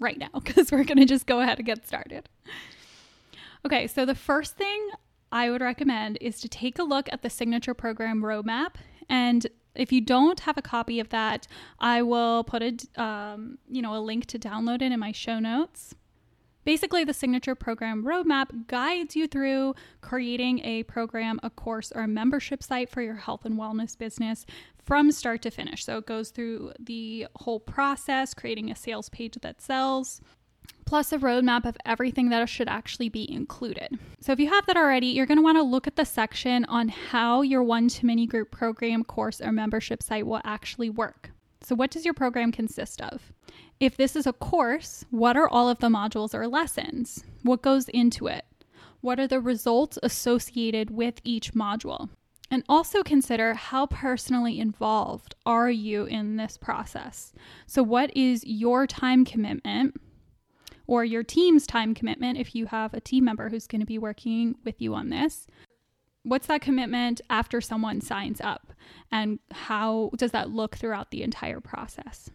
right 0.00 0.18
now 0.18 0.28
because 0.44 0.70
we're 0.70 0.84
going 0.84 0.98
to 0.98 1.04
just 1.04 1.26
go 1.26 1.40
ahead 1.40 1.58
and 1.58 1.66
get 1.66 1.86
started. 1.86 2.28
Okay, 3.64 3.86
so 3.86 4.04
the 4.04 4.14
first 4.14 4.56
thing 4.56 4.90
I 5.30 5.50
would 5.50 5.60
recommend 5.60 6.18
is 6.20 6.40
to 6.40 6.48
take 6.48 6.78
a 6.78 6.82
look 6.82 7.08
at 7.12 7.22
the 7.22 7.30
signature 7.30 7.74
program 7.74 8.22
roadmap. 8.22 8.74
And 9.08 9.46
if 9.74 9.92
you 9.92 10.00
don't 10.00 10.40
have 10.40 10.58
a 10.58 10.62
copy 10.62 11.00
of 11.00 11.08
that, 11.10 11.46
I 11.78 12.02
will 12.02 12.44
put 12.44 12.62
a 12.62 13.02
um, 13.02 13.58
you 13.68 13.80
know 13.80 13.96
a 13.96 14.00
link 14.00 14.26
to 14.26 14.38
download 14.38 14.82
it 14.82 14.92
in 14.92 15.00
my 15.00 15.12
show 15.12 15.38
notes. 15.38 15.94
Basically, 16.64 17.02
the 17.02 17.12
signature 17.12 17.54
program 17.54 18.04
roadmap 18.04 18.68
guides 18.68 19.16
you 19.16 19.26
through 19.26 19.74
creating 20.00 20.64
a 20.64 20.84
program, 20.84 21.40
a 21.42 21.50
course, 21.50 21.92
or 21.92 22.02
a 22.02 22.08
membership 22.08 22.62
site 22.62 22.88
for 22.88 23.02
your 23.02 23.16
health 23.16 23.44
and 23.44 23.58
wellness 23.58 23.98
business 23.98 24.46
from 24.84 25.10
start 25.10 25.42
to 25.42 25.50
finish. 25.50 25.84
So 25.84 25.98
it 25.98 26.06
goes 26.06 26.30
through 26.30 26.72
the 26.78 27.26
whole 27.36 27.60
process, 27.60 28.32
creating 28.32 28.70
a 28.70 28.76
sales 28.76 29.08
page 29.08 29.38
that 29.42 29.60
sells, 29.60 30.20
plus 30.84 31.12
a 31.12 31.18
roadmap 31.18 31.64
of 31.64 31.76
everything 31.84 32.28
that 32.28 32.48
should 32.48 32.68
actually 32.68 33.08
be 33.08 33.30
included. 33.32 33.98
So 34.20 34.30
if 34.30 34.38
you 34.38 34.48
have 34.48 34.66
that 34.66 34.76
already, 34.76 35.08
you're 35.08 35.26
going 35.26 35.38
to 35.38 35.42
want 35.42 35.58
to 35.58 35.62
look 35.62 35.88
at 35.88 35.96
the 35.96 36.04
section 36.04 36.64
on 36.66 36.88
how 36.88 37.42
your 37.42 37.64
one 37.64 37.88
to 37.88 38.06
many 38.06 38.26
group 38.26 38.52
program, 38.52 39.02
course, 39.02 39.40
or 39.40 39.50
membership 39.50 40.00
site 40.00 40.26
will 40.26 40.40
actually 40.44 40.90
work. 40.90 41.31
So, 41.64 41.74
what 41.74 41.90
does 41.90 42.04
your 42.04 42.14
program 42.14 42.50
consist 42.50 43.00
of? 43.00 43.32
If 43.78 43.96
this 43.96 44.16
is 44.16 44.26
a 44.26 44.32
course, 44.32 45.04
what 45.10 45.36
are 45.36 45.48
all 45.48 45.68
of 45.68 45.78
the 45.78 45.88
modules 45.88 46.34
or 46.34 46.48
lessons? 46.48 47.24
What 47.42 47.62
goes 47.62 47.88
into 47.88 48.26
it? 48.26 48.44
What 49.00 49.20
are 49.20 49.26
the 49.26 49.40
results 49.40 49.98
associated 50.02 50.90
with 50.90 51.20
each 51.24 51.54
module? 51.54 52.08
And 52.50 52.64
also 52.68 53.02
consider 53.02 53.54
how 53.54 53.86
personally 53.86 54.60
involved 54.60 55.34
are 55.46 55.70
you 55.70 56.04
in 56.04 56.36
this 56.36 56.56
process? 56.56 57.32
So, 57.66 57.82
what 57.82 58.14
is 58.16 58.44
your 58.44 58.86
time 58.86 59.24
commitment 59.24 59.94
or 60.86 61.04
your 61.04 61.22
team's 61.22 61.66
time 61.66 61.94
commitment 61.94 62.38
if 62.38 62.54
you 62.54 62.66
have 62.66 62.92
a 62.92 63.00
team 63.00 63.24
member 63.24 63.48
who's 63.48 63.66
going 63.66 63.80
to 63.80 63.86
be 63.86 63.98
working 63.98 64.56
with 64.64 64.82
you 64.82 64.94
on 64.94 65.10
this? 65.10 65.46
What's 66.22 66.46
that 66.46 66.60
commitment 66.60 67.20
after 67.30 67.60
someone 67.60 68.00
signs 68.00 68.40
up? 68.40 68.72
And 69.10 69.38
how 69.50 70.10
does 70.16 70.30
that 70.30 70.50
look 70.50 70.76
throughout 70.76 71.10
the 71.10 71.22
entire 71.22 71.60
process? 71.60 72.30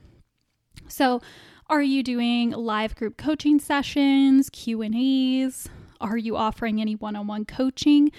So 0.87 1.21
are 1.67 1.81
you 1.81 2.03
doing 2.03 2.51
live 2.51 2.95
group 2.95 3.17
coaching 3.17 3.59
sessions 3.59 4.49
q 4.49 4.81
and 4.81 4.95
a's? 4.95 5.67
Are 5.99 6.17
you 6.17 6.37
offering 6.37 6.79
any 6.79 6.95
one-on-one 6.95 7.45
coaching? 7.45 8.11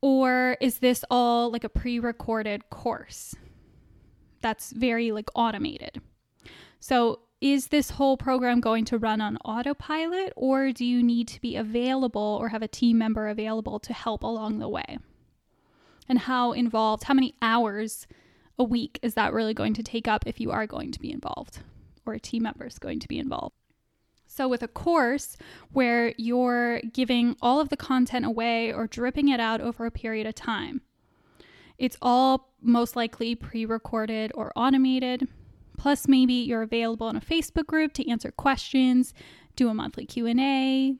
Or 0.00 0.56
is 0.60 0.78
this 0.78 1.04
all 1.10 1.50
like 1.50 1.64
a 1.64 1.68
pre-recorded 1.68 2.70
course 2.70 3.34
that's 4.40 4.72
very 4.72 5.12
like 5.12 5.28
automated? 5.34 6.00
So 6.80 7.20
is 7.40 7.68
this 7.68 7.90
whole 7.90 8.16
program 8.16 8.60
going 8.60 8.84
to 8.86 8.98
run 8.98 9.20
on 9.20 9.36
autopilot 9.38 10.32
or 10.36 10.72
do 10.72 10.84
you 10.84 11.02
need 11.02 11.28
to 11.28 11.40
be 11.40 11.56
available 11.56 12.38
or 12.40 12.48
have 12.48 12.62
a 12.62 12.68
team 12.68 12.98
member 12.98 13.28
available 13.28 13.78
to 13.80 13.92
help 13.92 14.22
along 14.22 14.58
the 14.58 14.68
way? 14.68 14.98
And 16.08 16.20
how 16.20 16.52
involved, 16.52 17.04
how 17.04 17.14
many 17.14 17.34
hours 17.42 18.06
a 18.58 18.64
week 18.64 18.98
is 19.02 19.14
that 19.14 19.32
really 19.32 19.54
going 19.54 19.74
to 19.74 19.82
take 19.82 20.08
up 20.08 20.26
if 20.26 20.40
you 20.40 20.50
are 20.50 20.66
going 20.66 20.92
to 20.92 21.00
be 21.00 21.12
involved 21.12 21.60
or 22.06 22.14
a 22.14 22.20
team 22.20 22.44
member 22.44 22.64
is 22.64 22.78
going 22.78 23.00
to 23.00 23.08
be 23.08 23.18
involved? 23.18 23.54
So, 24.28 24.48
with 24.48 24.62
a 24.62 24.68
course 24.68 25.36
where 25.72 26.12
you're 26.18 26.80
giving 26.92 27.36
all 27.40 27.60
of 27.60 27.68
the 27.68 27.76
content 27.76 28.26
away 28.26 28.72
or 28.72 28.86
dripping 28.86 29.28
it 29.28 29.40
out 29.40 29.60
over 29.60 29.86
a 29.86 29.90
period 29.90 30.26
of 30.26 30.34
time, 30.34 30.82
it's 31.78 31.96
all 32.02 32.52
most 32.60 32.96
likely 32.96 33.34
pre 33.34 33.64
recorded 33.64 34.32
or 34.34 34.52
automated. 34.56 35.28
Plus 35.76 36.08
maybe 36.08 36.34
you're 36.34 36.62
available 36.62 37.08
in 37.08 37.16
a 37.16 37.20
Facebook 37.20 37.66
group 37.66 37.92
to 37.94 38.10
answer 38.10 38.30
questions, 38.30 39.14
do 39.54 39.68
a 39.68 39.74
monthly 39.74 40.06
Q&A, 40.06 40.96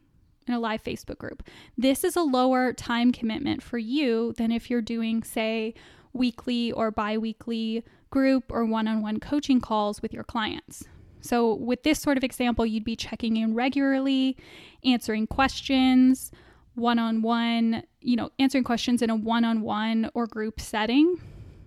in 0.47 0.55
a 0.55 0.61
live 0.61 0.83
Facebook 0.83 1.19
group. 1.19 1.43
This 1.77 2.05
is 2.05 2.17
a 2.17 2.23
lower 2.23 2.73
time 2.73 3.13
commitment 3.13 3.63
for 3.63 3.79
you 3.79 4.33
than 4.37 4.53
if 4.53 4.71
you're 4.71 4.83
doing, 4.83 5.23
say, 5.23 5.75
weekly 6.13 6.73
or 6.73 6.91
bi 6.91 7.19
weekly 7.19 7.85
group 8.11 8.45
or 8.51 8.65
one 8.65 8.89
on 8.89 9.03
one 9.03 9.21
coaching 9.21 9.61
calls 9.61 10.01
with 10.01 10.13
your 10.13 10.25
clients. 10.25 10.85
So, 11.21 11.55
with 11.55 11.83
this 11.83 12.01
sort 12.01 12.17
of 12.17 12.25
example, 12.25 12.65
you'd 12.65 12.85
be 12.85 12.95
checking 12.95 13.37
in 13.37 13.55
regularly, 13.55 14.37
answering 14.85 15.27
questions, 15.27 16.31
one 16.75 16.99
on 16.99 17.23
one, 17.23 17.83
you 18.01 18.15
know, 18.15 18.31
answering 18.39 18.65
questions 18.65 19.03
in 19.03 19.11
a 19.11 19.17
one 19.17 19.45
on 19.45 19.63
one 19.63 20.11
or 20.15 20.27
group 20.27 20.61
setting. 20.61 21.21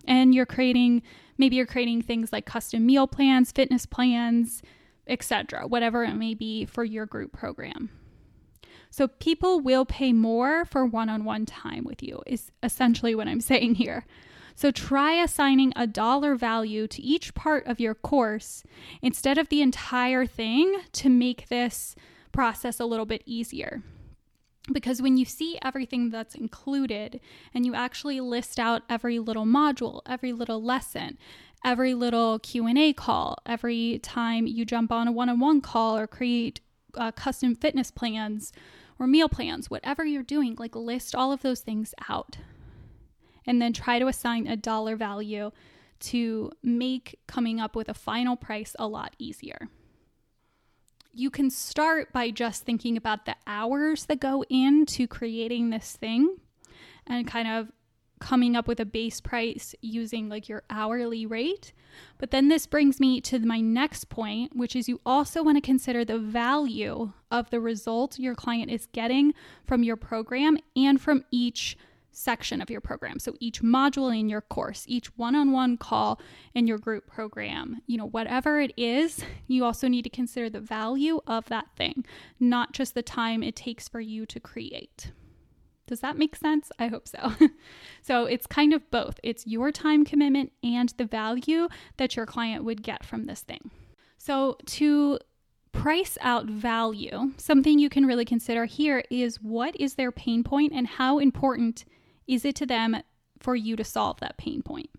And 0.09 0.35
you're 0.35 0.45
creating, 0.45 1.03
maybe 1.37 1.55
you're 1.55 1.65
creating 1.65 2.01
things 2.01 2.33
like 2.33 2.45
custom 2.45 2.85
meal 2.85 3.07
plans, 3.07 3.53
fitness 3.53 3.85
plans, 3.85 4.61
etc., 5.07 5.67
whatever 5.67 6.03
it 6.03 6.15
may 6.15 6.33
be 6.33 6.65
for 6.65 6.83
your 6.83 7.05
group 7.05 7.31
program. 7.31 7.89
So 8.89 9.07
people 9.07 9.59
will 9.59 9.85
pay 9.85 10.11
more 10.11 10.65
for 10.65 10.85
one 10.85 11.09
on 11.09 11.23
one 11.23 11.45
time 11.45 11.83
with 11.83 12.01
you, 12.01 12.21
is 12.25 12.51
essentially 12.63 13.15
what 13.15 13.27
I'm 13.27 13.41
saying 13.51 13.75
here. 13.75 14.05
So 14.55 14.71
try 14.71 15.13
assigning 15.13 15.71
a 15.77 15.87
dollar 15.87 16.35
value 16.35 16.85
to 16.87 17.01
each 17.01 17.33
part 17.33 17.65
of 17.65 17.79
your 17.79 17.95
course 17.95 18.63
instead 19.01 19.37
of 19.37 19.47
the 19.47 19.61
entire 19.61 20.25
thing 20.25 20.81
to 20.93 21.09
make 21.09 21.47
this 21.47 21.95
process 22.33 22.79
a 22.79 22.85
little 22.85 23.05
bit 23.05 23.23
easier. 23.25 23.83
Because 24.71 25.01
when 25.01 25.17
you 25.17 25.25
see 25.25 25.57
everything 25.63 26.09
that's 26.09 26.35
included 26.35 27.19
and 27.53 27.65
you 27.65 27.73
actually 27.73 28.19
list 28.19 28.59
out 28.59 28.83
every 28.89 29.19
little 29.19 29.45
module, 29.45 30.01
every 30.05 30.31
little 30.33 30.61
lesson, 30.61 31.17
every 31.63 31.93
little 31.93 32.39
Q&A 32.39 32.93
call, 32.93 33.37
every 33.45 33.99
time 34.03 34.47
you 34.47 34.65
jump 34.65 34.91
on 34.91 35.07
a 35.07 35.11
one-on-one 35.11 35.61
call 35.61 35.97
or 35.97 36.07
create 36.07 36.61
uh, 36.95 37.11
custom 37.11 37.55
fitness 37.55 37.91
plans 37.91 38.51
or 38.97 39.07
meal 39.07 39.29
plans, 39.29 39.69
whatever 39.69 40.05
you're 40.05 40.23
doing, 40.23 40.55
like 40.59 40.75
list 40.75 41.15
all 41.15 41.31
of 41.31 41.41
those 41.41 41.61
things 41.61 41.93
out. 42.09 42.37
And 43.45 43.61
then 43.61 43.73
try 43.73 43.97
to 43.99 44.07
assign 44.07 44.45
a 44.47 44.55
dollar 44.55 44.95
value 44.95 45.51
to 46.01 46.51
make 46.61 47.19
coming 47.27 47.59
up 47.59 47.75
with 47.75 47.89
a 47.89 47.93
final 47.93 48.35
price 48.35 48.75
a 48.77 48.87
lot 48.87 49.15
easier. 49.17 49.69
You 51.13 51.29
can 51.29 51.49
start 51.49 52.13
by 52.13 52.29
just 52.29 52.63
thinking 52.63 52.95
about 52.95 53.25
the 53.25 53.35
hours 53.47 54.05
that 54.05 54.19
go 54.19 54.43
into 54.49 55.07
creating 55.07 55.69
this 55.69 55.97
thing 55.97 56.37
and 57.07 57.27
kind 57.27 57.47
of 57.47 57.71
coming 58.19 58.55
up 58.55 58.67
with 58.67 58.79
a 58.79 58.85
base 58.85 59.21
price 59.21 59.73
using 59.81 60.29
like 60.29 60.49
your 60.49 60.63
hourly 60.69 61.25
rate. 61.25 61.73
But 62.17 62.31
then 62.31 62.49
this 62.49 62.67
brings 62.67 62.99
me 62.99 63.21
to 63.21 63.39
my 63.39 63.59
next 63.59 64.09
point, 64.09 64.55
which 64.55 64.75
is 64.75 64.87
you 64.87 64.99
also 65.05 65.41
want 65.41 65.57
to 65.57 65.61
consider 65.61 66.05
the 66.05 66.19
value 66.19 67.13
of 67.31 67.49
the 67.49 67.59
result 67.59 68.19
your 68.19 68.35
client 68.35 68.69
is 68.69 68.87
getting 68.87 69.33
from 69.65 69.83
your 69.83 69.95
program 69.95 70.57
and 70.75 71.01
from 71.01 71.23
each 71.31 71.77
section 72.11 72.61
of 72.61 72.69
your 72.69 72.81
program. 72.81 73.19
So 73.19 73.35
each 73.39 73.61
module 73.61 74.17
in 74.17 74.29
your 74.29 74.41
course, 74.41 74.83
each 74.87 75.15
one-on-one 75.17 75.77
call 75.77 76.19
in 76.53 76.67
your 76.67 76.77
group 76.77 77.07
program, 77.07 77.81
you 77.87 77.97
know, 77.97 78.07
whatever 78.07 78.59
it 78.59 78.73
is, 78.77 79.23
you 79.47 79.63
also 79.63 79.87
need 79.87 80.03
to 80.03 80.09
consider 80.09 80.49
the 80.49 80.59
value 80.59 81.21
of 81.27 81.45
that 81.47 81.67
thing, 81.75 82.05
not 82.39 82.73
just 82.73 82.93
the 82.93 83.01
time 83.01 83.43
it 83.43 83.55
takes 83.55 83.87
for 83.87 83.99
you 83.99 84.25
to 84.25 84.39
create. 84.39 85.11
Does 85.87 86.01
that 86.01 86.17
make 86.17 86.35
sense? 86.35 86.71
I 86.77 86.87
hope 86.87 87.07
so. 87.07 87.33
so 88.03 88.25
it's 88.25 88.45
kind 88.45 88.73
of 88.73 88.89
both 88.91 89.19
it's 89.23 89.47
your 89.47 89.71
time 89.71 90.05
commitment 90.05 90.51
and 90.61 90.93
the 90.97 91.05
value 91.05 91.67
that 91.97 92.15
your 92.15 92.27
client 92.27 92.63
would 92.63 92.83
get 92.83 93.03
from 93.03 93.25
this 93.25 93.41
thing. 93.41 93.71
So, 94.19 94.57
to 94.65 95.17
price 95.71 96.17
out 96.21 96.45
value, 96.45 97.31
something 97.37 97.79
you 97.79 97.89
can 97.89 98.05
really 98.05 98.25
consider 98.25 98.65
here 98.65 99.03
is 99.09 99.41
what 99.41 99.75
is 99.79 99.95
their 99.95 100.11
pain 100.11 100.43
point 100.43 100.73
and 100.73 100.85
how 100.85 101.19
important 101.19 101.85
is 102.29 102.45
it 102.45 102.55
to 102.55 102.65
them 102.65 102.97
for 103.39 103.55
you 103.55 103.75
to 103.75 103.83
solve 103.83 104.19
that 104.19 104.37
pain 104.37 104.61
point? 104.61 104.89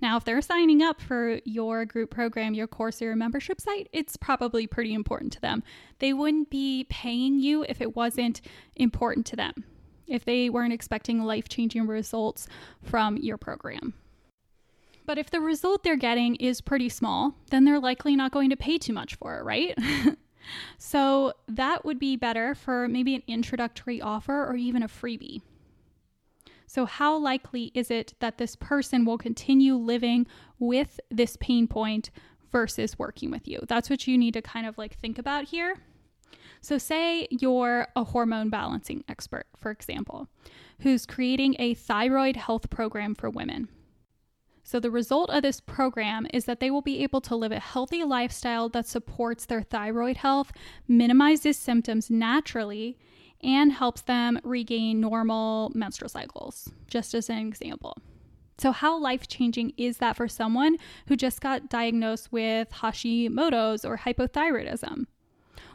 Now, 0.00 0.16
if 0.16 0.24
they're 0.24 0.40
signing 0.40 0.82
up 0.82 1.00
for 1.00 1.40
your 1.44 1.84
group 1.84 2.10
program, 2.10 2.54
your 2.54 2.66
course, 2.66 3.02
or 3.02 3.06
your 3.06 3.16
membership 3.16 3.60
site, 3.60 3.88
it's 3.92 4.16
probably 4.16 4.66
pretty 4.66 4.94
important 4.94 5.32
to 5.34 5.40
them. 5.40 5.62
They 5.98 6.12
wouldn't 6.12 6.50
be 6.50 6.86
paying 6.88 7.38
you 7.38 7.64
if 7.68 7.80
it 7.80 7.96
wasn't 7.96 8.40
important 8.76 9.26
to 9.26 9.36
them 9.36 9.64
if 10.12 10.24
they 10.24 10.50
weren't 10.50 10.72
expecting 10.72 11.22
life 11.22 11.48
changing 11.48 11.86
results 11.86 12.46
from 12.82 13.16
your 13.16 13.38
program. 13.38 13.94
But 15.06 15.18
if 15.18 15.30
the 15.30 15.40
result 15.40 15.82
they're 15.82 15.96
getting 15.96 16.36
is 16.36 16.60
pretty 16.60 16.88
small, 16.88 17.34
then 17.50 17.64
they're 17.64 17.80
likely 17.80 18.14
not 18.14 18.30
going 18.30 18.50
to 18.50 18.56
pay 18.56 18.78
too 18.78 18.92
much 18.92 19.16
for 19.16 19.38
it, 19.38 19.42
right? 19.42 19.76
so 20.78 21.32
that 21.48 21.84
would 21.84 21.98
be 21.98 22.16
better 22.16 22.54
for 22.54 22.88
maybe 22.88 23.14
an 23.14 23.22
introductory 23.26 24.00
offer 24.00 24.46
or 24.46 24.54
even 24.54 24.82
a 24.82 24.88
freebie. 24.88 25.40
So, 26.74 26.86
how 26.86 27.18
likely 27.18 27.70
is 27.74 27.90
it 27.90 28.14
that 28.20 28.38
this 28.38 28.56
person 28.56 29.04
will 29.04 29.18
continue 29.18 29.74
living 29.74 30.26
with 30.58 30.98
this 31.10 31.36
pain 31.36 31.66
point 31.66 32.08
versus 32.50 32.98
working 32.98 33.30
with 33.30 33.46
you? 33.46 33.60
That's 33.68 33.90
what 33.90 34.06
you 34.06 34.16
need 34.16 34.32
to 34.32 34.40
kind 34.40 34.66
of 34.66 34.78
like 34.78 34.98
think 34.98 35.18
about 35.18 35.44
here. 35.44 35.76
So, 36.62 36.78
say 36.78 37.28
you're 37.30 37.88
a 37.94 38.04
hormone 38.04 38.48
balancing 38.48 39.04
expert, 39.06 39.48
for 39.54 39.70
example, 39.70 40.28
who's 40.80 41.04
creating 41.04 41.56
a 41.58 41.74
thyroid 41.74 42.36
health 42.36 42.70
program 42.70 43.14
for 43.14 43.28
women. 43.28 43.68
So, 44.64 44.80
the 44.80 44.90
result 44.90 45.28
of 45.28 45.42
this 45.42 45.60
program 45.60 46.26
is 46.32 46.46
that 46.46 46.60
they 46.60 46.70
will 46.70 46.80
be 46.80 47.02
able 47.02 47.20
to 47.20 47.36
live 47.36 47.52
a 47.52 47.60
healthy 47.60 48.02
lifestyle 48.02 48.70
that 48.70 48.88
supports 48.88 49.44
their 49.44 49.60
thyroid 49.60 50.16
health, 50.16 50.52
minimizes 50.88 51.58
symptoms 51.58 52.08
naturally, 52.08 52.96
and 53.42 53.72
helps 53.72 54.02
them 54.02 54.40
regain 54.44 55.00
normal 55.00 55.72
menstrual 55.74 56.08
cycles, 56.08 56.70
just 56.86 57.14
as 57.14 57.28
an 57.28 57.38
example. 57.38 57.96
So, 58.58 58.70
how 58.72 58.98
life 58.98 59.26
changing 59.26 59.72
is 59.76 59.98
that 59.98 60.16
for 60.16 60.28
someone 60.28 60.76
who 61.08 61.16
just 61.16 61.40
got 61.40 61.68
diagnosed 61.68 62.30
with 62.30 62.70
Hashimoto's 62.70 63.84
or 63.84 63.98
hypothyroidism? 63.98 65.06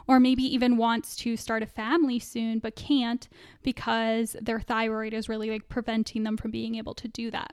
or 0.08 0.18
maybe 0.18 0.42
even 0.42 0.78
wants 0.78 1.14
to 1.14 1.36
start 1.36 1.62
a 1.62 1.66
family 1.66 2.18
soon 2.18 2.58
but 2.58 2.74
can't 2.74 3.28
because 3.62 4.34
their 4.40 4.58
thyroid 4.58 5.12
is 5.12 5.28
really 5.28 5.50
like 5.50 5.68
preventing 5.68 6.24
them 6.24 6.36
from 6.36 6.50
being 6.50 6.74
able 6.74 6.94
to 6.94 7.06
do 7.06 7.30
that. 7.30 7.52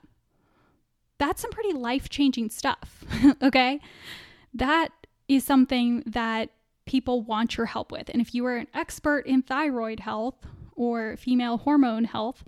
That's 1.17 1.41
some 1.41 1.51
pretty 1.51 1.73
life 1.73 2.09
changing 2.09 2.49
stuff, 2.49 3.03
okay? 3.43 3.79
That 4.53 4.89
is 5.27 5.43
something 5.43 6.03
that 6.05 6.49
people 6.85 7.21
want 7.21 7.57
your 7.57 7.65
help 7.65 7.91
with. 7.91 8.09
And 8.09 8.21
if 8.21 8.33
you 8.33 8.45
are 8.45 8.57
an 8.57 8.67
expert 8.73 9.25
in 9.25 9.41
thyroid 9.41 10.01
health 10.01 10.35
or 10.75 11.17
female 11.17 11.57
hormone 11.57 12.05
health, 12.05 12.43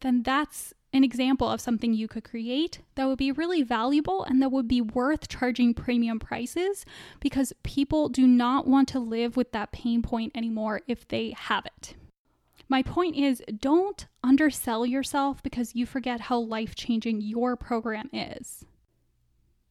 then 0.00 0.22
that's 0.22 0.74
an 0.92 1.04
example 1.04 1.48
of 1.48 1.60
something 1.60 1.94
you 1.94 2.06
could 2.06 2.24
create 2.24 2.80
that 2.96 3.06
would 3.06 3.18
be 3.18 3.32
really 3.32 3.62
valuable 3.62 4.24
and 4.24 4.42
that 4.42 4.50
would 4.50 4.68
be 4.68 4.80
worth 4.80 5.28
charging 5.28 5.72
premium 5.72 6.18
prices 6.18 6.84
because 7.20 7.52
people 7.62 8.08
do 8.08 8.26
not 8.26 8.66
want 8.66 8.88
to 8.88 8.98
live 8.98 9.36
with 9.36 9.52
that 9.52 9.72
pain 9.72 10.02
point 10.02 10.32
anymore 10.34 10.82
if 10.86 11.08
they 11.08 11.34
have 11.36 11.64
it. 11.64 11.94
My 12.68 12.82
point 12.82 13.16
is 13.16 13.42
don't 13.58 14.06
undersell 14.22 14.84
yourself 14.86 15.42
because 15.42 15.74
you 15.74 15.86
forget 15.86 16.22
how 16.22 16.38
life 16.38 16.74
changing 16.74 17.20
your 17.20 17.56
program 17.56 18.08
is. 18.12 18.64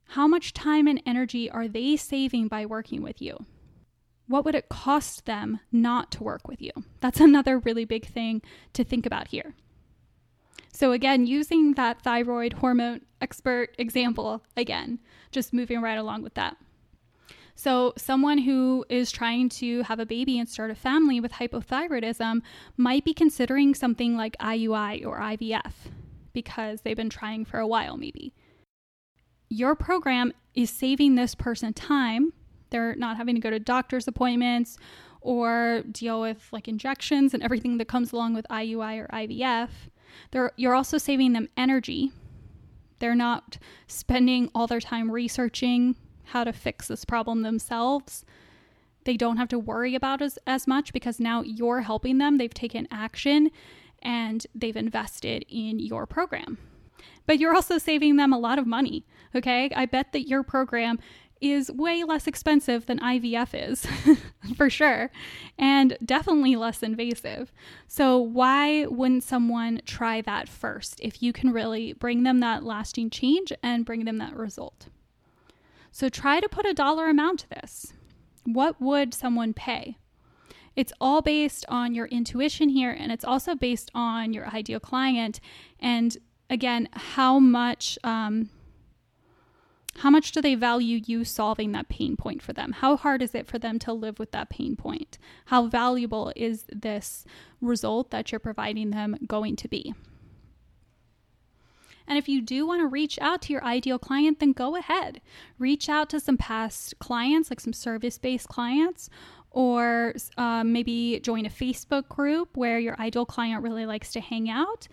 How 0.10 0.27
much 0.27 0.53
time 0.53 0.88
and 0.88 1.01
energy 1.05 1.49
are 1.49 1.67
they 1.67 1.95
saving 1.95 2.47
by 2.47 2.65
working 2.65 3.01
with 3.01 3.21
you? 3.21 3.45
What 4.32 4.46
would 4.46 4.56
it 4.56 4.70
cost 4.70 5.26
them 5.26 5.60
not 5.72 6.12
to 6.13 6.24
work 6.24 6.48
with 6.48 6.62
you? 6.62 6.72
That's 7.02 7.20
another 7.30 7.60
really 7.60 7.86
big 7.86 8.06
thing 8.06 8.41
to 8.74 8.84
think 8.84 9.06
about 9.06 9.28
here. 9.28 9.54
So, 10.74 10.94
again, 10.94 11.28
using 11.28 11.74
that 11.74 12.02
thyroid 12.02 12.54
hormone 12.54 13.02
expert 13.20 13.76
example, 13.78 14.41
again, 14.56 15.00
just 15.32 15.54
moving 15.54 15.82
right 15.82 15.98
along 15.98 16.24
with 16.24 16.34
that. 16.36 16.56
So, 17.56 17.94
someone 17.98 18.39
who 18.39 18.86
is 18.89 19.12
trying 19.12 19.50
to 19.50 19.84
have 19.84 20.00
a 20.00 20.06
baby 20.06 20.39
and 20.39 20.48
start 20.48 20.72
a 20.72 20.76
family 20.76 21.20
with 21.20 21.34
hypothyroidism 21.34 22.41
might 22.78 23.04
be 23.04 23.13
considering 23.13 23.76
something 23.76 24.15
like 24.15 24.38
IUI 24.38 25.06
or 25.06 25.20
IVF 25.20 25.74
because 26.34 26.82
they've 26.82 26.98
been 26.98 27.10
trying 27.10 27.44
for 27.44 27.60
a 27.60 27.67
while, 27.67 27.98
maybe. 27.98 28.34
Your 29.50 29.76
program 29.76 30.32
is 30.56 30.70
saving 30.70 31.15
this 31.15 31.36
person 31.36 31.74
time. 31.74 32.32
They're 32.71 32.95
not 32.95 33.17
having 33.17 33.36
to 33.36 33.41
go 33.41 33.49
to 33.49 33.60
doctor's 33.60 34.07
appointments 34.07 34.77
or 35.21 35.84
deal 35.91 36.19
with 36.19 36.47
like 36.51 36.67
injections 36.67 37.34
and 37.34 37.43
everything 37.43 37.77
that 37.77 37.88
comes 37.88 38.12
along 38.12 38.34
with 38.34 38.45
IUI 38.49 38.99
or 38.99 39.07
IVF. 39.13 39.69
They're, 40.31 40.51
you're 40.57 40.75
also 40.75 40.97
saving 40.97 41.34
them 41.34 41.47
energy. 41.55 42.12
They're 42.99 43.15
not 43.15 43.57
spending 43.88 44.49
all 44.53 44.67
their 44.67 44.79
time 44.79 45.12
researching 45.12 45.95
how 46.25 46.43
to 46.43 46.53
fix 46.53 46.88
this 46.88 47.05
problem 47.05 47.41
themselves. 47.41 48.25
They 49.03 49.17
don't 49.17 49.38
have 49.38 49.49
to 49.49 49.60
worry 49.60 49.95
about 49.95 50.21
as, 50.21 50.38
as 50.45 50.67
much 50.67 50.93
because 50.93 51.19
now 51.19 51.41
you're 51.41 51.81
helping 51.81 52.17
them. 52.17 52.38
They've 52.38 52.53
taken 52.53 52.88
action 52.91 53.49
and 54.01 54.45
they've 54.53 54.75
invested 54.75 55.45
in 55.49 55.79
your 55.79 56.05
program. 56.05 56.57
But 57.25 57.39
you're 57.39 57.55
also 57.55 57.77
saving 57.77 58.15
them 58.15 58.34
a 58.34 58.39
lot 58.39 58.60
of 58.60 58.67
money. 58.67 59.05
Okay. 59.36 59.71
I 59.75 59.86
bet 59.86 60.12
that 60.12 60.27
your 60.27 60.43
program 60.43 60.99
is 61.41 61.71
way 61.71 62.04
less 62.04 62.27
expensive 62.27 62.86
than 62.86 62.99
IVF 62.99 63.49
is, 63.54 63.88
for 64.56 64.69
sure, 64.69 65.12
and 65.58 65.97
definitely 66.06 66.56
less 66.56 66.84
invasive. 66.84 67.51
So, 67.88 68.17
why 68.17 68.86
wouldn't 68.86 69.23
someone 69.23 69.82
try 69.86 70.21
that 70.21 70.47
first 70.47 70.99
if 71.01 71.21
you 71.21 71.34
can 71.34 71.51
really 71.51 71.93
bring 71.93 72.23
them 72.23 72.39
that 72.39 72.63
lasting 72.63 73.10
change 73.10 73.51
and 73.63 73.86
bring 73.86 74.06
them 74.06 74.19
that 74.19 74.36
result? 74.36 74.88
So, 75.91 76.08
try 76.08 76.39
to 76.39 76.47
put 76.47 76.65
a 76.65 76.73
dollar 76.73 77.10
amount 77.10 77.39
to 77.39 77.49
this. 77.49 77.91
What 78.45 78.80
would 78.80 79.13
someone 79.13 79.54
pay? 79.54 79.97
It's 80.75 80.93
all 81.01 81.21
based 81.21 81.65
on 81.67 81.93
your 81.93 82.06
intuition 82.06 82.69
here, 82.69 82.91
and 82.91 83.12
it's 83.12 83.25
also 83.25 83.56
based 83.56 83.91
on 83.93 84.32
your 84.32 84.47
ideal 84.47 84.80
client. 84.80 85.39
And 85.80 86.15
again, 86.49 86.88
how 86.93 87.39
much. 87.39 87.97
Um, 88.04 88.49
how 89.97 90.10
much 90.10 90.32
do 90.32 90.41
they 90.41 90.56
value 90.56 91.01
you 91.06 91.23
solving 91.23 91.73
that 91.73 91.89
pain 91.89 92.15
point 92.15 92.41
for 92.41 92.54
them? 92.54 92.71
How 92.71 92.95
hard 92.95 93.21
is 93.21 93.36
it 93.36 93.47
for 93.47 93.60
them 93.60 93.77
to 93.80 93.93
live 93.93 94.19
with 94.19 94.32
that 94.32 94.49
pain 94.49 94.75
point? 94.75 95.17
How 95.45 95.67
valuable 95.67 96.32
is 96.36 96.65
this 96.71 97.25
result 97.60 98.10
that 98.12 98.32
you're 98.32 98.39
providing 98.39 98.91
them 98.91 99.17
going 99.27 99.56
to 99.58 99.67
be? 99.67 99.93
And 102.08 102.17
if 102.17 102.27
you 102.27 102.41
do 102.41 102.65
want 102.65 102.82
to 102.82 102.88
reach 102.88 103.19
out 103.21 103.41
to 103.43 103.54
your 103.54 103.63
ideal 103.63 103.99
client, 103.99 104.39
then 104.39 104.54
go 104.54 104.75
ahead. 104.75 105.21
Reach 105.60 105.88
out 105.88 106.10
to 106.10 106.19
some 106.19 106.38
past 106.38 106.97
clients, 106.99 107.49
like 107.49 107.60
some 107.60 107.73
service 107.73 108.17
based 108.17 108.47
clients, 108.47 109.10
or 109.51 110.13
um, 110.38 110.73
maybe 110.73 111.19
join 111.21 111.45
a 111.45 111.49
Facebook 111.49 112.08
group 112.08 112.58
where 112.58 112.80
your 112.80 112.99
ideal 112.99 113.25
client 113.25 113.62
really 113.63 113.86
likes 113.86 114.12
to 114.13 114.21
hang 114.21 114.49
out 114.49 114.88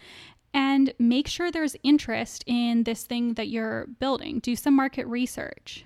and 0.54 0.92
make 0.98 1.28
sure 1.28 1.50
there's 1.50 1.76
interest 1.82 2.44
in 2.46 2.84
this 2.84 3.04
thing 3.04 3.34
that 3.34 3.48
you're 3.48 3.86
building. 4.00 4.38
Do 4.38 4.56
some 4.56 4.74
market 4.74 5.06
research. 5.06 5.84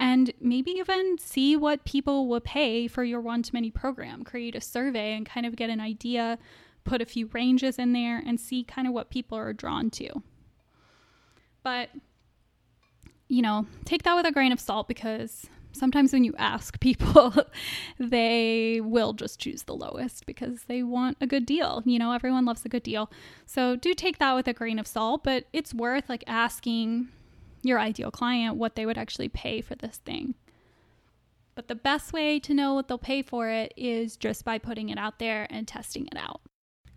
And 0.00 0.32
maybe 0.40 0.72
even 0.72 1.16
see 1.18 1.56
what 1.56 1.84
people 1.84 2.26
will 2.26 2.40
pay 2.40 2.88
for 2.88 3.04
your 3.04 3.20
one 3.20 3.42
to 3.42 3.54
many 3.54 3.70
program. 3.70 4.24
Create 4.24 4.56
a 4.56 4.60
survey 4.60 5.14
and 5.14 5.24
kind 5.24 5.46
of 5.46 5.54
get 5.54 5.70
an 5.70 5.80
idea, 5.80 6.38
put 6.84 7.00
a 7.00 7.06
few 7.06 7.28
ranges 7.32 7.78
in 7.78 7.92
there, 7.92 8.18
and 8.18 8.40
see 8.40 8.64
kind 8.64 8.88
of 8.88 8.94
what 8.94 9.10
people 9.10 9.38
are 9.38 9.52
drawn 9.52 9.90
to. 9.90 10.08
But, 11.62 11.90
you 13.28 13.42
know, 13.42 13.66
take 13.84 14.02
that 14.02 14.16
with 14.16 14.26
a 14.26 14.32
grain 14.32 14.50
of 14.50 14.58
salt 14.58 14.88
because 14.88 15.46
sometimes 15.72 16.12
when 16.12 16.24
you 16.24 16.34
ask 16.38 16.78
people, 16.80 17.34
they 17.98 18.80
will 18.82 19.12
just 19.12 19.40
choose 19.40 19.62
the 19.64 19.74
lowest 19.74 20.26
because 20.26 20.64
they 20.64 20.82
want 20.82 21.16
a 21.20 21.26
good 21.26 21.46
deal. 21.46 21.82
You 21.84 21.98
know, 21.98 22.12
everyone 22.12 22.44
loves 22.44 22.64
a 22.64 22.68
good 22.68 22.82
deal. 22.82 23.10
So 23.46 23.76
do 23.76 23.94
take 23.94 24.18
that 24.18 24.34
with 24.34 24.48
a 24.48 24.52
grain 24.52 24.78
of 24.78 24.86
salt, 24.86 25.24
but 25.24 25.46
it's 25.52 25.74
worth 25.74 26.08
like 26.08 26.24
asking 26.26 27.08
your 27.62 27.78
ideal 27.78 28.10
client 28.10 28.56
what 28.56 28.76
they 28.76 28.86
would 28.86 28.98
actually 28.98 29.28
pay 29.28 29.60
for 29.60 29.74
this 29.74 29.98
thing. 29.98 30.34
But 31.54 31.68
the 31.68 31.74
best 31.74 32.12
way 32.12 32.38
to 32.40 32.54
know 32.54 32.74
what 32.74 32.88
they'll 32.88 32.98
pay 32.98 33.22
for 33.22 33.48
it 33.48 33.74
is 33.76 34.16
just 34.16 34.44
by 34.44 34.58
putting 34.58 34.88
it 34.88 34.98
out 34.98 35.18
there 35.18 35.46
and 35.50 35.68
testing 35.68 36.06
it 36.06 36.16
out. 36.16 36.40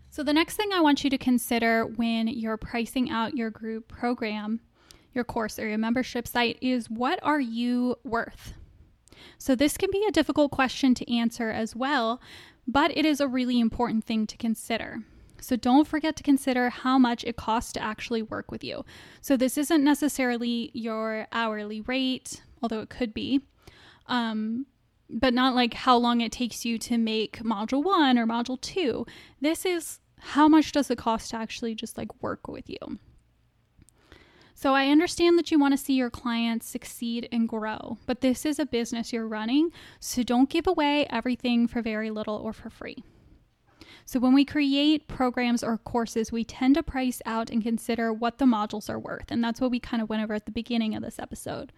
So, 0.08 0.22
the 0.22 0.32
next 0.32 0.56
thing 0.56 0.70
I 0.72 0.80
want 0.80 1.04
you 1.04 1.10
to 1.10 1.18
consider 1.18 1.84
when 1.84 2.26
you're 2.26 2.56
pricing 2.56 3.10
out 3.10 3.36
your 3.36 3.50
group 3.50 3.88
program, 3.88 4.60
your 5.12 5.24
course, 5.24 5.58
or 5.58 5.68
your 5.68 5.76
membership 5.76 6.26
site 6.26 6.56
is 6.62 6.88
what 6.88 7.18
are 7.22 7.40
you 7.40 7.96
worth? 8.02 8.54
So, 9.38 9.54
this 9.54 9.76
can 9.76 9.90
be 9.90 10.04
a 10.08 10.12
difficult 10.12 10.50
question 10.50 10.94
to 10.94 11.12
answer 11.12 11.50
as 11.50 11.74
well, 11.76 12.20
but 12.66 12.96
it 12.96 13.04
is 13.04 13.20
a 13.20 13.28
really 13.28 13.60
important 13.60 14.04
thing 14.04 14.26
to 14.26 14.36
consider. 14.36 15.02
So, 15.40 15.56
don't 15.56 15.86
forget 15.86 16.16
to 16.16 16.22
consider 16.22 16.70
how 16.70 16.98
much 16.98 17.24
it 17.24 17.36
costs 17.36 17.72
to 17.72 17.82
actually 17.82 18.22
work 18.22 18.50
with 18.50 18.64
you. 18.64 18.84
So, 19.20 19.36
this 19.36 19.58
isn't 19.58 19.84
necessarily 19.84 20.70
your 20.74 21.26
hourly 21.32 21.80
rate, 21.82 22.42
although 22.62 22.80
it 22.80 22.90
could 22.90 23.14
be. 23.14 23.42
Um, 24.06 24.66
but 25.08 25.34
not 25.34 25.54
like 25.54 25.74
how 25.74 25.96
long 25.96 26.20
it 26.20 26.32
takes 26.32 26.64
you 26.64 26.78
to 26.78 26.98
make 26.98 27.38
module 27.40 27.82
one 27.82 28.18
or 28.18 28.26
module 28.26 28.60
two. 28.60 29.06
This 29.40 29.64
is 29.64 30.00
how 30.18 30.48
much 30.48 30.72
does 30.72 30.90
it 30.90 30.98
cost 30.98 31.30
to 31.30 31.36
actually 31.36 31.74
just 31.74 31.96
like 31.96 32.22
work 32.22 32.48
with 32.48 32.68
you. 32.68 32.98
So 34.58 34.72
I 34.72 34.86
understand 34.88 35.38
that 35.38 35.50
you 35.50 35.58
want 35.58 35.74
to 35.74 35.84
see 35.84 35.92
your 35.92 36.08
clients 36.08 36.66
succeed 36.66 37.28
and 37.30 37.46
grow, 37.46 37.98
but 38.06 38.22
this 38.22 38.46
is 38.46 38.58
a 38.58 38.64
business 38.64 39.12
you're 39.12 39.28
running, 39.28 39.70
so 40.00 40.22
don't 40.22 40.48
give 40.48 40.66
away 40.66 41.06
everything 41.10 41.68
for 41.68 41.82
very 41.82 42.10
little 42.10 42.36
or 42.36 42.54
for 42.54 42.70
free. 42.70 43.04
So, 44.06 44.18
when 44.18 44.32
we 44.32 44.46
create 44.46 45.08
programs 45.08 45.62
or 45.62 45.76
courses, 45.76 46.32
we 46.32 46.42
tend 46.42 46.76
to 46.76 46.82
price 46.82 47.20
out 47.26 47.50
and 47.50 47.62
consider 47.62 48.14
what 48.14 48.38
the 48.38 48.46
modules 48.46 48.88
are 48.88 48.98
worth. 48.98 49.30
And 49.30 49.44
that's 49.44 49.60
what 49.60 49.70
we 49.70 49.78
kind 49.78 50.02
of 50.02 50.08
went 50.08 50.22
over 50.22 50.32
at 50.32 50.46
the 50.46 50.52
beginning 50.52 50.94
of 50.94 51.02
this 51.02 51.18
episode. 51.18 51.70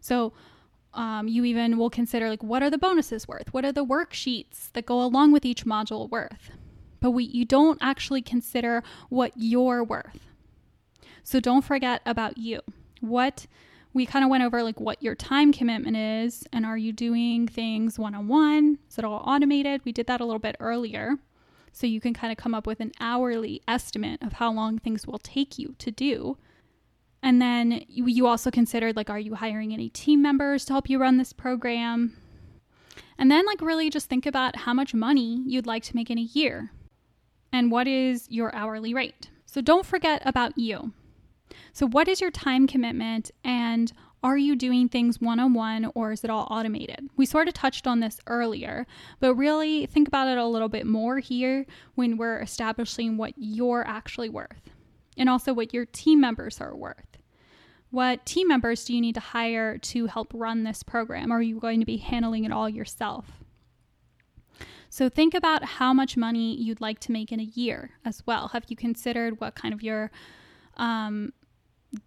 So, 0.00 0.32
um, 0.94 1.26
you 1.26 1.44
even 1.44 1.78
will 1.78 1.90
consider 1.90 2.30
like 2.30 2.44
what 2.44 2.62
are 2.62 2.70
the 2.70 2.78
bonuses 2.78 3.26
worth? 3.26 3.52
What 3.52 3.64
are 3.64 3.72
the 3.72 3.84
worksheets 3.84 4.70
that 4.74 4.86
go 4.86 5.02
along 5.02 5.32
with 5.32 5.44
each 5.44 5.64
module 5.64 6.08
worth? 6.08 6.52
But 7.00 7.10
we, 7.10 7.24
you 7.24 7.44
don't 7.44 7.78
actually 7.80 8.22
consider 8.22 8.84
what 9.08 9.32
you're 9.34 9.82
worth. 9.82 10.29
So 11.22 11.40
don't 11.40 11.64
forget 11.64 12.02
about 12.06 12.38
you. 12.38 12.60
What 13.00 13.46
we 13.92 14.06
kind 14.06 14.24
of 14.24 14.30
went 14.30 14.44
over 14.44 14.62
like 14.62 14.78
what 14.80 15.02
your 15.02 15.14
time 15.14 15.52
commitment 15.52 15.96
is 15.96 16.44
and 16.52 16.64
are 16.64 16.78
you 16.78 16.92
doing 16.92 17.48
things 17.48 17.98
one 17.98 18.14
on 18.14 18.28
one? 18.28 18.78
Is 18.88 18.98
it 18.98 19.04
all 19.04 19.22
automated? 19.26 19.80
We 19.84 19.92
did 19.92 20.06
that 20.06 20.20
a 20.20 20.24
little 20.24 20.38
bit 20.38 20.56
earlier. 20.60 21.16
So 21.72 21.86
you 21.86 22.00
can 22.00 22.14
kind 22.14 22.32
of 22.32 22.38
come 22.38 22.54
up 22.54 22.66
with 22.66 22.80
an 22.80 22.92
hourly 23.00 23.62
estimate 23.66 24.22
of 24.22 24.34
how 24.34 24.52
long 24.52 24.78
things 24.78 25.06
will 25.06 25.18
take 25.18 25.58
you 25.58 25.74
to 25.78 25.90
do. 25.90 26.36
And 27.22 27.40
then 27.40 27.84
you, 27.88 28.06
you 28.06 28.26
also 28.26 28.50
considered 28.50 28.96
like, 28.96 29.10
are 29.10 29.18
you 29.18 29.34
hiring 29.34 29.72
any 29.72 29.88
team 29.88 30.22
members 30.22 30.64
to 30.64 30.72
help 30.72 30.88
you 30.88 30.98
run 30.98 31.16
this 31.16 31.32
program? 31.32 32.16
And 33.18 33.30
then, 33.30 33.44
like, 33.44 33.60
really 33.60 33.90
just 33.90 34.08
think 34.08 34.24
about 34.24 34.56
how 34.56 34.72
much 34.72 34.94
money 34.94 35.42
you'd 35.46 35.66
like 35.66 35.82
to 35.84 35.94
make 35.94 36.10
in 36.10 36.16
a 36.16 36.22
year 36.22 36.70
and 37.52 37.70
what 37.70 37.86
is 37.86 38.26
your 38.30 38.54
hourly 38.54 38.94
rate. 38.94 39.28
So 39.44 39.60
don't 39.60 39.84
forget 39.84 40.22
about 40.24 40.56
you. 40.56 40.92
So, 41.72 41.86
what 41.86 42.08
is 42.08 42.20
your 42.20 42.30
time 42.30 42.66
commitment 42.66 43.30
and 43.44 43.92
are 44.22 44.36
you 44.36 44.54
doing 44.54 44.88
things 44.88 45.20
one 45.20 45.40
on 45.40 45.54
one 45.54 45.90
or 45.94 46.12
is 46.12 46.24
it 46.24 46.30
all 46.30 46.46
automated? 46.50 47.08
We 47.16 47.24
sort 47.24 47.48
of 47.48 47.54
touched 47.54 47.86
on 47.86 48.00
this 48.00 48.20
earlier, 48.26 48.86
but 49.18 49.34
really 49.34 49.86
think 49.86 50.08
about 50.08 50.28
it 50.28 50.36
a 50.36 50.46
little 50.46 50.68
bit 50.68 50.86
more 50.86 51.20
here 51.20 51.64
when 51.94 52.18
we're 52.18 52.40
establishing 52.40 53.16
what 53.16 53.32
you're 53.36 53.86
actually 53.86 54.28
worth 54.28 54.70
and 55.16 55.28
also 55.28 55.54
what 55.54 55.72
your 55.72 55.86
team 55.86 56.20
members 56.20 56.60
are 56.60 56.76
worth. 56.76 57.16
What 57.90 58.24
team 58.26 58.46
members 58.46 58.84
do 58.84 58.94
you 58.94 59.00
need 59.00 59.14
to 59.14 59.20
hire 59.20 59.78
to 59.78 60.06
help 60.06 60.32
run 60.34 60.64
this 60.64 60.82
program? 60.82 61.32
Are 61.32 61.42
you 61.42 61.58
going 61.58 61.80
to 61.80 61.86
be 61.86 61.96
handling 61.96 62.44
it 62.44 62.52
all 62.52 62.68
yourself? 62.68 63.26
So 64.90 65.08
think 65.08 65.34
about 65.34 65.64
how 65.64 65.92
much 65.92 66.16
money 66.16 66.54
you'd 66.56 66.80
like 66.80 66.98
to 67.00 67.12
make 67.12 67.32
in 67.32 67.40
a 67.40 67.44
year 67.44 67.92
as 68.04 68.22
well. 68.26 68.48
Have 68.48 68.64
you 68.68 68.76
considered 68.76 69.40
what 69.40 69.54
kind 69.54 69.72
of 69.72 69.82
your 69.82 70.10
um, 70.76 71.32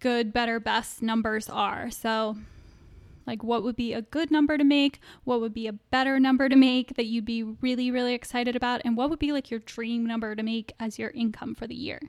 good, 0.00 0.32
better, 0.32 0.60
best 0.60 1.02
numbers 1.02 1.48
are. 1.48 1.90
So, 1.90 2.36
like, 3.26 3.42
what 3.42 3.62
would 3.62 3.76
be 3.76 3.92
a 3.92 4.02
good 4.02 4.30
number 4.30 4.58
to 4.58 4.64
make? 4.64 5.00
What 5.24 5.40
would 5.40 5.54
be 5.54 5.66
a 5.66 5.72
better 5.72 6.20
number 6.20 6.48
to 6.48 6.56
make 6.56 6.96
that 6.96 7.06
you'd 7.06 7.24
be 7.24 7.42
really, 7.42 7.90
really 7.90 8.14
excited 8.14 8.54
about? 8.56 8.82
And 8.84 8.96
what 8.96 9.10
would 9.10 9.18
be 9.18 9.32
like 9.32 9.50
your 9.50 9.60
dream 9.60 10.04
number 10.04 10.34
to 10.34 10.42
make 10.42 10.72
as 10.78 10.98
your 10.98 11.10
income 11.10 11.54
for 11.54 11.66
the 11.66 11.74
year? 11.74 12.00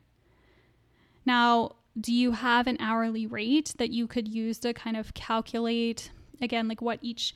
Now, 1.25 1.77
do 1.99 2.13
you 2.13 2.33
have 2.33 2.67
an 2.67 2.77
hourly 2.79 3.25
rate 3.25 3.73
that 3.77 3.91
you 3.91 4.07
could 4.07 4.27
use 4.27 4.59
to 4.59 4.73
kind 4.73 4.97
of 4.97 5.13
calculate, 5.13 6.11
again, 6.41 6.67
like 6.67 6.81
what 6.81 6.99
each 7.01 7.33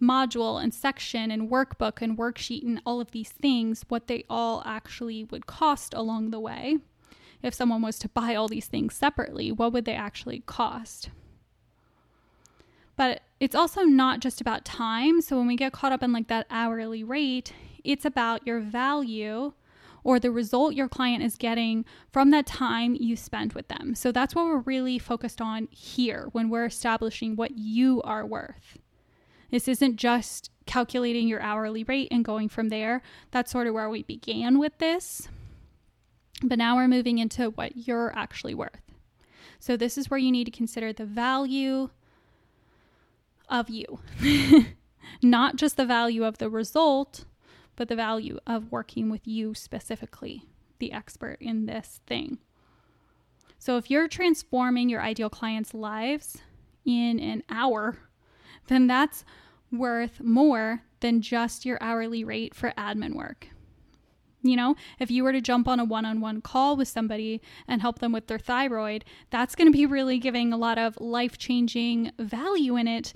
module 0.00 0.62
and 0.62 0.72
section 0.72 1.30
and 1.30 1.50
workbook 1.50 2.02
and 2.02 2.16
worksheet 2.16 2.62
and 2.62 2.80
all 2.86 3.00
of 3.00 3.10
these 3.10 3.30
things, 3.30 3.84
what 3.88 4.06
they 4.06 4.24
all 4.30 4.62
actually 4.64 5.24
would 5.24 5.46
cost 5.46 5.94
along 5.94 6.30
the 6.30 6.40
way? 6.40 6.78
If 7.42 7.54
someone 7.54 7.82
was 7.82 7.98
to 8.00 8.08
buy 8.08 8.34
all 8.34 8.48
these 8.48 8.66
things 8.66 8.94
separately, 8.94 9.52
what 9.52 9.72
would 9.72 9.84
they 9.84 9.94
actually 9.94 10.40
cost? 10.40 11.10
But 12.96 13.20
it's 13.40 13.54
also 13.54 13.82
not 13.82 14.20
just 14.20 14.40
about 14.40 14.64
time. 14.64 15.20
So 15.20 15.36
when 15.36 15.46
we 15.46 15.56
get 15.56 15.72
caught 15.72 15.92
up 15.92 16.02
in 16.02 16.12
like 16.12 16.28
that 16.28 16.46
hourly 16.50 17.04
rate, 17.04 17.52
it's 17.84 18.04
about 18.04 18.46
your 18.46 18.60
value 18.60 19.52
or 20.02 20.20
the 20.20 20.30
result 20.30 20.74
your 20.74 20.88
client 20.88 21.22
is 21.22 21.36
getting 21.36 21.84
from 22.12 22.30
that 22.30 22.46
time 22.46 22.94
you 22.94 23.16
spent 23.16 23.54
with 23.54 23.68
them. 23.68 23.94
So 23.94 24.12
that's 24.12 24.34
what 24.34 24.46
we're 24.46 24.60
really 24.60 24.98
focused 24.98 25.40
on 25.40 25.68
here 25.70 26.28
when 26.32 26.48
we're 26.48 26.64
establishing 26.64 27.34
what 27.34 27.58
you 27.58 28.00
are 28.02 28.24
worth. 28.24 28.78
This 29.50 29.68
isn't 29.68 29.96
just 29.96 30.50
calculating 30.64 31.28
your 31.28 31.40
hourly 31.40 31.84
rate 31.84 32.08
and 32.10 32.24
going 32.24 32.48
from 32.48 32.68
there. 32.68 33.02
That's 33.30 33.50
sort 33.50 33.66
of 33.66 33.74
where 33.74 33.90
we 33.90 34.04
began 34.04 34.58
with 34.58 34.78
this. 34.78 35.28
But 36.42 36.58
now 36.58 36.76
we're 36.76 36.88
moving 36.88 37.18
into 37.18 37.50
what 37.50 37.88
you're 37.88 38.12
actually 38.16 38.54
worth. 38.54 38.80
So 39.58 39.76
this 39.76 39.96
is 39.96 40.10
where 40.10 40.18
you 40.18 40.30
need 40.30 40.44
to 40.44 40.50
consider 40.50 40.92
the 40.92 41.06
value 41.06 41.90
of 43.48 43.70
you, 43.70 44.00
not 45.22 45.56
just 45.56 45.76
the 45.76 45.86
value 45.86 46.24
of 46.24 46.38
the 46.38 46.50
result, 46.50 47.24
but 47.74 47.88
the 47.88 47.96
value 47.96 48.38
of 48.46 48.72
working 48.72 49.08
with 49.08 49.26
you 49.26 49.54
specifically, 49.54 50.42
the 50.78 50.92
expert 50.92 51.38
in 51.40 51.66
this 51.66 52.00
thing. 52.06 52.38
So 53.58 53.76
if 53.76 53.90
you're 53.90 54.08
transforming 54.08 54.88
your 54.88 55.00
ideal 55.00 55.30
clients' 55.30 55.74
lives 55.74 56.38
in 56.84 57.18
an 57.18 57.42
hour, 57.48 57.96
then 58.68 58.86
that's 58.86 59.24
worth 59.72 60.20
more 60.20 60.82
than 61.00 61.20
just 61.20 61.64
your 61.64 61.78
hourly 61.80 62.24
rate 62.24 62.54
for 62.54 62.72
admin 62.76 63.14
work. 63.14 63.48
You 64.48 64.56
know, 64.56 64.76
if 64.98 65.10
you 65.10 65.24
were 65.24 65.32
to 65.32 65.40
jump 65.40 65.68
on 65.68 65.80
a 65.80 65.84
one 65.84 66.04
on 66.04 66.20
one 66.20 66.40
call 66.40 66.76
with 66.76 66.88
somebody 66.88 67.40
and 67.68 67.80
help 67.80 67.98
them 67.98 68.12
with 68.12 68.26
their 68.26 68.38
thyroid, 68.38 69.04
that's 69.30 69.54
going 69.54 69.70
to 69.70 69.76
be 69.76 69.86
really 69.86 70.18
giving 70.18 70.52
a 70.52 70.56
lot 70.56 70.78
of 70.78 70.98
life 71.00 71.38
changing 71.38 72.12
value 72.18 72.76
in 72.76 72.88
it. 72.88 73.12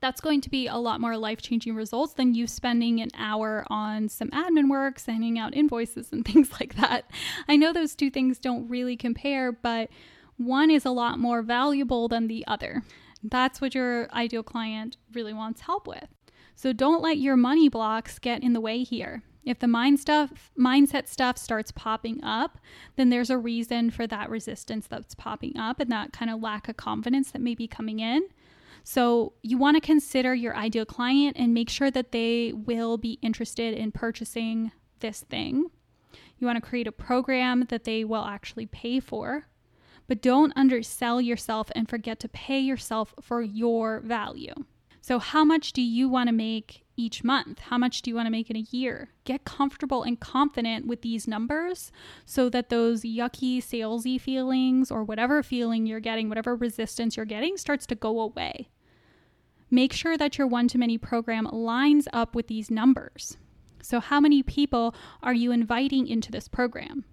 That's 0.00 0.20
going 0.20 0.40
to 0.42 0.50
be 0.50 0.68
a 0.68 0.76
lot 0.76 1.00
more 1.00 1.16
life 1.16 1.42
changing 1.42 1.74
results 1.74 2.14
than 2.14 2.34
you 2.34 2.46
spending 2.46 3.00
an 3.00 3.08
hour 3.18 3.64
on 3.68 4.08
some 4.08 4.30
admin 4.30 4.70
work, 4.70 4.98
sending 4.98 5.38
out 5.38 5.56
invoices, 5.56 6.12
and 6.12 6.24
things 6.26 6.52
like 6.60 6.76
that. 6.76 7.10
I 7.48 7.56
know 7.56 7.72
those 7.72 7.96
two 7.96 8.10
things 8.10 8.38
don't 8.38 8.68
really 8.68 8.96
compare, 8.96 9.50
but 9.50 9.90
one 10.36 10.70
is 10.70 10.84
a 10.84 10.90
lot 10.90 11.18
more 11.18 11.42
valuable 11.42 12.06
than 12.06 12.28
the 12.28 12.44
other. 12.46 12.84
That's 13.22 13.60
what 13.60 13.74
your 13.74 14.08
ideal 14.12 14.44
client 14.44 14.96
really 15.12 15.32
wants 15.32 15.62
help 15.62 15.88
with. 15.88 16.08
So 16.54 16.72
don't 16.72 17.02
let 17.02 17.18
your 17.18 17.36
money 17.36 17.68
blocks 17.68 18.18
get 18.18 18.42
in 18.42 18.52
the 18.52 18.60
way 18.60 18.82
here. 18.82 19.22
If 19.48 19.60
the 19.60 19.66
mind 19.66 19.98
stuff, 19.98 20.50
mindset 20.58 21.08
stuff 21.08 21.38
starts 21.38 21.72
popping 21.72 22.22
up, 22.22 22.58
then 22.96 23.08
there's 23.08 23.30
a 23.30 23.38
reason 23.38 23.90
for 23.90 24.06
that 24.06 24.28
resistance 24.28 24.86
that's 24.86 25.14
popping 25.14 25.56
up 25.56 25.80
and 25.80 25.90
that 25.90 26.12
kind 26.12 26.30
of 26.30 26.42
lack 26.42 26.68
of 26.68 26.76
confidence 26.76 27.30
that 27.30 27.40
may 27.40 27.54
be 27.54 27.66
coming 27.66 27.98
in. 27.98 28.28
So, 28.84 29.32
you 29.42 29.56
want 29.56 29.76
to 29.76 29.80
consider 29.80 30.34
your 30.34 30.54
ideal 30.54 30.84
client 30.84 31.38
and 31.38 31.54
make 31.54 31.70
sure 31.70 31.90
that 31.90 32.12
they 32.12 32.52
will 32.54 32.98
be 32.98 33.18
interested 33.22 33.72
in 33.72 33.90
purchasing 33.90 34.70
this 35.00 35.20
thing. 35.20 35.70
You 36.38 36.46
want 36.46 36.62
to 36.62 36.68
create 36.68 36.86
a 36.86 36.92
program 36.92 37.64
that 37.70 37.84
they 37.84 38.04
will 38.04 38.24
actually 38.24 38.66
pay 38.66 39.00
for, 39.00 39.48
but 40.08 40.20
don't 40.20 40.52
undersell 40.56 41.22
yourself 41.22 41.70
and 41.74 41.88
forget 41.88 42.20
to 42.20 42.28
pay 42.28 42.60
yourself 42.60 43.14
for 43.22 43.40
your 43.40 44.00
value. 44.00 44.54
So, 45.00 45.18
how 45.18 45.42
much 45.42 45.72
do 45.72 45.80
you 45.80 46.06
want 46.10 46.28
to 46.28 46.34
make 46.34 46.84
each 46.98 47.24
month? 47.24 47.60
How 47.60 47.78
much 47.78 48.02
do 48.02 48.10
you 48.10 48.14
want 48.14 48.26
to 48.26 48.30
make 48.30 48.50
in 48.50 48.56
a 48.56 48.66
year? 48.70 49.10
Get 49.24 49.44
comfortable 49.44 50.02
and 50.02 50.18
confident 50.18 50.86
with 50.86 51.02
these 51.02 51.28
numbers 51.28 51.92
so 52.26 52.48
that 52.50 52.68
those 52.68 53.02
yucky, 53.02 53.58
salesy 53.58 54.20
feelings 54.20 54.90
or 54.90 55.04
whatever 55.04 55.42
feeling 55.42 55.86
you're 55.86 56.00
getting, 56.00 56.28
whatever 56.28 56.56
resistance 56.56 57.16
you're 57.16 57.26
getting, 57.26 57.56
starts 57.56 57.86
to 57.86 57.94
go 57.94 58.20
away. 58.20 58.68
Make 59.70 59.92
sure 59.92 60.16
that 60.16 60.38
your 60.38 60.46
one 60.46 60.68
to 60.68 60.78
many 60.78 60.98
program 60.98 61.44
lines 61.44 62.08
up 62.12 62.34
with 62.34 62.48
these 62.48 62.70
numbers. 62.70 63.36
So, 63.82 64.00
how 64.00 64.20
many 64.20 64.42
people 64.42 64.94
are 65.22 65.34
you 65.34 65.52
inviting 65.52 66.06
into 66.06 66.32
this 66.32 66.48
program? 66.48 67.04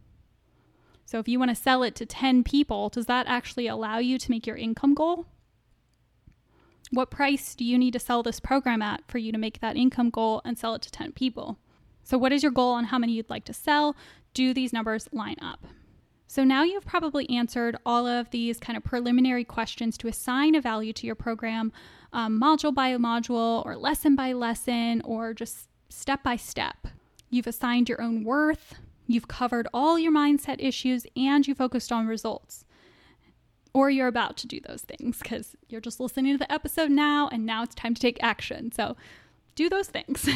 So, 1.06 1.20
if 1.20 1.28
you 1.28 1.38
want 1.38 1.50
to 1.50 1.56
sell 1.56 1.84
it 1.84 1.96
to 1.96 2.06
10 2.06 2.44
people, 2.44 2.90
does 2.90 3.06
that 3.06 3.28
actually 3.28 3.68
allow 3.68 4.00
you 4.00 4.18
to 4.18 4.32
make 4.32 4.48
your 4.48 4.56
income 4.56 4.94
goal? 4.94 5.28
What 6.96 7.12
price 7.12 7.56
do 7.56 7.66
you 7.66 7.78
need 7.78 7.92
to 7.92 8.00
sell 8.00 8.24
this 8.24 8.40
program 8.40 8.82
at 8.82 9.04
for 9.06 9.18
you 9.18 9.34
to 9.34 9.38
make 9.38 9.60
that 9.60 9.76
income 9.76 10.10
goal 10.10 10.42
and 10.46 10.58
sell 10.58 10.76
it 10.76 10.82
to 10.84 10.90
10 10.90 11.12
people? 11.12 11.60
So, 12.06 12.18
what 12.18 12.32
is 12.32 12.42
your 12.42 12.54
goal 12.54 12.72
on 12.72 12.86
how 12.86 12.98
many 12.98 13.12
you'd 13.12 13.30
like 13.30 13.44
to 13.46 13.54
sell? 13.54 13.98
Do 14.34 14.54
these 14.54 14.72
numbers 14.72 15.10
line 15.12 15.36
up? 15.42 15.66
So, 16.28 16.46
now 16.46 16.64
you've 16.64 16.86
probably 16.86 17.30
answered 17.30 17.76
all 17.86 18.08
of 18.08 18.30
these 18.30 18.62
kind 18.62 18.78
of 18.78 18.86
preliminary 18.86 19.44
questions 19.44 19.98
to 19.98 20.08
assign 20.08 20.56
a 20.56 20.62
value 20.62 20.94
to 20.94 21.06
your 21.06 21.16
program, 21.16 21.74
um, 22.14 22.40
module 22.40 22.74
by 22.74 22.94
module, 22.94 23.66
or 23.66 23.76
lesson 23.76 24.16
by 24.16 24.32
lesson, 24.32 25.02
or 25.02 25.34
just 25.34 25.68
step 25.90 26.24
by 26.24 26.38
step. 26.38 26.88
You've 27.30 27.48
assigned 27.48 27.90
your 27.90 28.02
own 28.02 28.24
worth, 28.24 28.76
you've 29.06 29.28
covered 29.28 29.68
all 29.74 30.00
your 30.00 30.14
mindset 30.14 30.64
issues, 30.64 31.06
and 31.18 31.46
you 31.46 31.56
focused 31.56 31.92
on 31.92 32.08
results 32.08 32.64
or 33.76 33.90
you're 33.90 34.08
about 34.08 34.38
to 34.38 34.48
do 34.48 34.62
those 34.62 34.84
things 34.84 35.20
because 35.20 35.58
you're 35.68 35.82
just 35.82 36.00
listening 36.00 36.32
to 36.34 36.38
the 36.38 36.50
episode 36.50 36.90
now 36.90 37.28
and 37.28 37.46
now 37.46 37.62
it's 37.62 37.76
time 37.76 37.94
to 37.94 38.02
take 38.02 38.18
action. 38.24 38.72
So 38.72 38.96
do 39.54 39.68
those 39.68 39.90
things. 39.90 40.30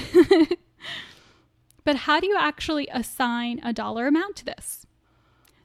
but 1.86 1.96
how 1.96 2.20
do 2.20 2.28
you 2.28 2.36
actually 2.38 2.90
assign 2.92 3.62
a 3.64 3.72
dollar 3.72 4.08
amount 4.08 4.36
to 4.36 4.46
this? 4.46 4.86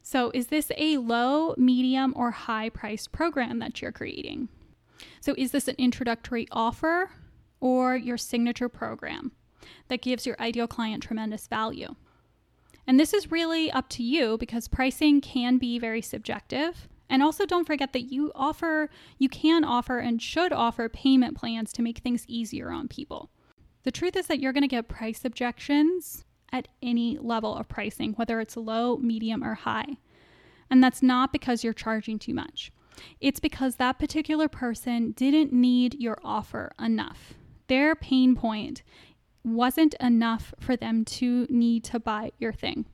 So, 0.07 0.31
is 0.35 0.49
this 0.49 0.71
a 0.77 0.99
low, 0.99 1.55
medium, 1.57 2.13
or 2.15 2.31
high 2.31 2.69
priced 2.69 3.11
program 3.11 3.59
that 3.59 3.81
you're 3.83 3.91
creating? 3.91 4.51
So, 5.21 5.35
is 5.37 5.51
this 5.51 5.67
an 5.67 5.75
introductory 5.77 6.47
offer 6.53 7.11
or 7.59 7.97
your 7.97 8.19
signature 8.19 8.69
program 8.69 9.33
that 9.89 10.03
gives 10.03 10.27
your 10.27 10.37
ideal 10.39 10.69
client 10.69 11.03
tremendous 11.03 11.49
value? 11.49 11.97
And 12.87 13.01
this 13.01 13.15
is 13.15 13.33
really 13.33 13.73
up 13.73 13.89
to 13.91 14.03
you 14.03 14.37
because 14.37 14.69
pricing 14.69 15.23
can 15.23 15.57
be 15.57 15.79
very 15.79 16.03
subjective. 16.03 16.87
And 17.09 17.23
also 17.23 17.47
don't 17.47 17.67
forget 17.67 17.93
that 17.93 18.13
you 18.13 18.33
offer 18.35 18.89
you 19.19 19.29
can 19.29 19.65
offer 19.65 19.99
and 19.99 20.21
should 20.21 20.53
offer 20.53 20.89
payment 20.89 21.37
plans 21.37 21.73
to 21.75 21.83
make 21.83 21.99
things 21.99 22.25
easier 22.27 22.71
on 22.71 22.89
people. 22.89 23.31
The 23.83 23.93
truth 23.93 24.17
is 24.17 24.27
that 24.29 24.41
you're 24.41 24.53
going 24.53 24.63
to 24.63 24.69
get 24.69 24.89
price 24.89 25.25
objections 25.25 26.25
at 26.53 26.69
any 26.83 27.19
level 27.19 27.55
of 27.55 27.69
pricing, 27.69 28.13
whether 28.13 28.41
it's 28.41 28.57
low, 28.57 28.97
medium, 28.97 29.45
or 29.45 29.55
high. 29.55 29.99
And 30.71 30.83
that's 30.83 31.03
not 31.03 31.33
because 31.33 31.63
you're 31.63 31.73
charging 31.75 32.19
too 32.19 32.33
much. 32.33 32.73
It's 33.21 33.41
because 33.41 33.77
that 33.77 33.99
particular 33.99 34.49
person 34.49 35.13
didn't 35.13 35.53
need 35.53 35.95
your 36.01 36.19
offer 36.25 36.73
enough. 36.79 37.35
Their 37.67 37.95
pain 37.95 38.35
point 38.35 38.83
wasn't 39.43 39.95
enough 40.01 40.55
for 40.59 40.77
them 40.77 41.05
to 41.05 41.47
need 41.51 41.85
to 41.85 41.99
buy 41.99 42.33
your 42.39 42.53
thing. 42.53 42.87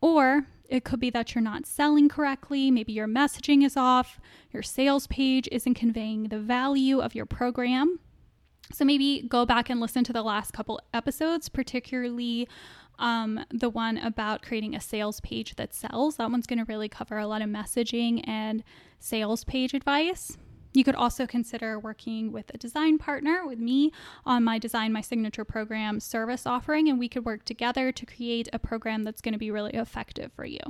Or 0.00 0.46
it 0.70 0.84
could 0.84 1.00
be 1.00 1.10
that 1.10 1.34
you're 1.34 1.42
not 1.42 1.66
selling 1.66 2.08
correctly. 2.08 2.70
Maybe 2.70 2.92
your 2.92 3.08
messaging 3.08 3.64
is 3.64 3.76
off. 3.76 4.20
Your 4.52 4.62
sales 4.62 5.06
page 5.08 5.48
isn't 5.50 5.74
conveying 5.74 6.24
the 6.24 6.38
value 6.38 7.00
of 7.00 7.14
your 7.14 7.26
program. 7.26 7.98
So 8.72 8.84
maybe 8.84 9.26
go 9.28 9.44
back 9.44 9.68
and 9.68 9.80
listen 9.80 10.04
to 10.04 10.12
the 10.12 10.22
last 10.22 10.52
couple 10.52 10.80
episodes, 10.94 11.48
particularly 11.48 12.48
um, 13.00 13.44
the 13.50 13.68
one 13.68 13.98
about 13.98 14.42
creating 14.42 14.76
a 14.76 14.80
sales 14.80 15.20
page 15.20 15.56
that 15.56 15.74
sells. 15.74 16.16
That 16.16 16.30
one's 16.30 16.46
going 16.46 16.60
to 16.60 16.64
really 16.64 16.88
cover 16.88 17.18
a 17.18 17.26
lot 17.26 17.42
of 17.42 17.48
messaging 17.48 18.26
and 18.28 18.62
sales 19.00 19.42
page 19.42 19.74
advice. 19.74 20.38
You 20.72 20.84
could 20.84 20.94
also 20.94 21.26
consider 21.26 21.78
working 21.78 22.30
with 22.30 22.50
a 22.54 22.58
design 22.58 22.98
partner 22.98 23.44
with 23.44 23.58
me 23.58 23.92
on 24.24 24.44
my 24.44 24.58
Design 24.58 24.92
My 24.92 25.00
Signature 25.00 25.44
program 25.44 25.98
service 25.98 26.46
offering, 26.46 26.88
and 26.88 26.98
we 26.98 27.08
could 27.08 27.24
work 27.24 27.44
together 27.44 27.90
to 27.90 28.06
create 28.06 28.48
a 28.52 28.58
program 28.58 29.02
that's 29.02 29.20
going 29.20 29.32
to 29.32 29.38
be 29.38 29.50
really 29.50 29.74
effective 29.74 30.32
for 30.32 30.44
you. 30.44 30.60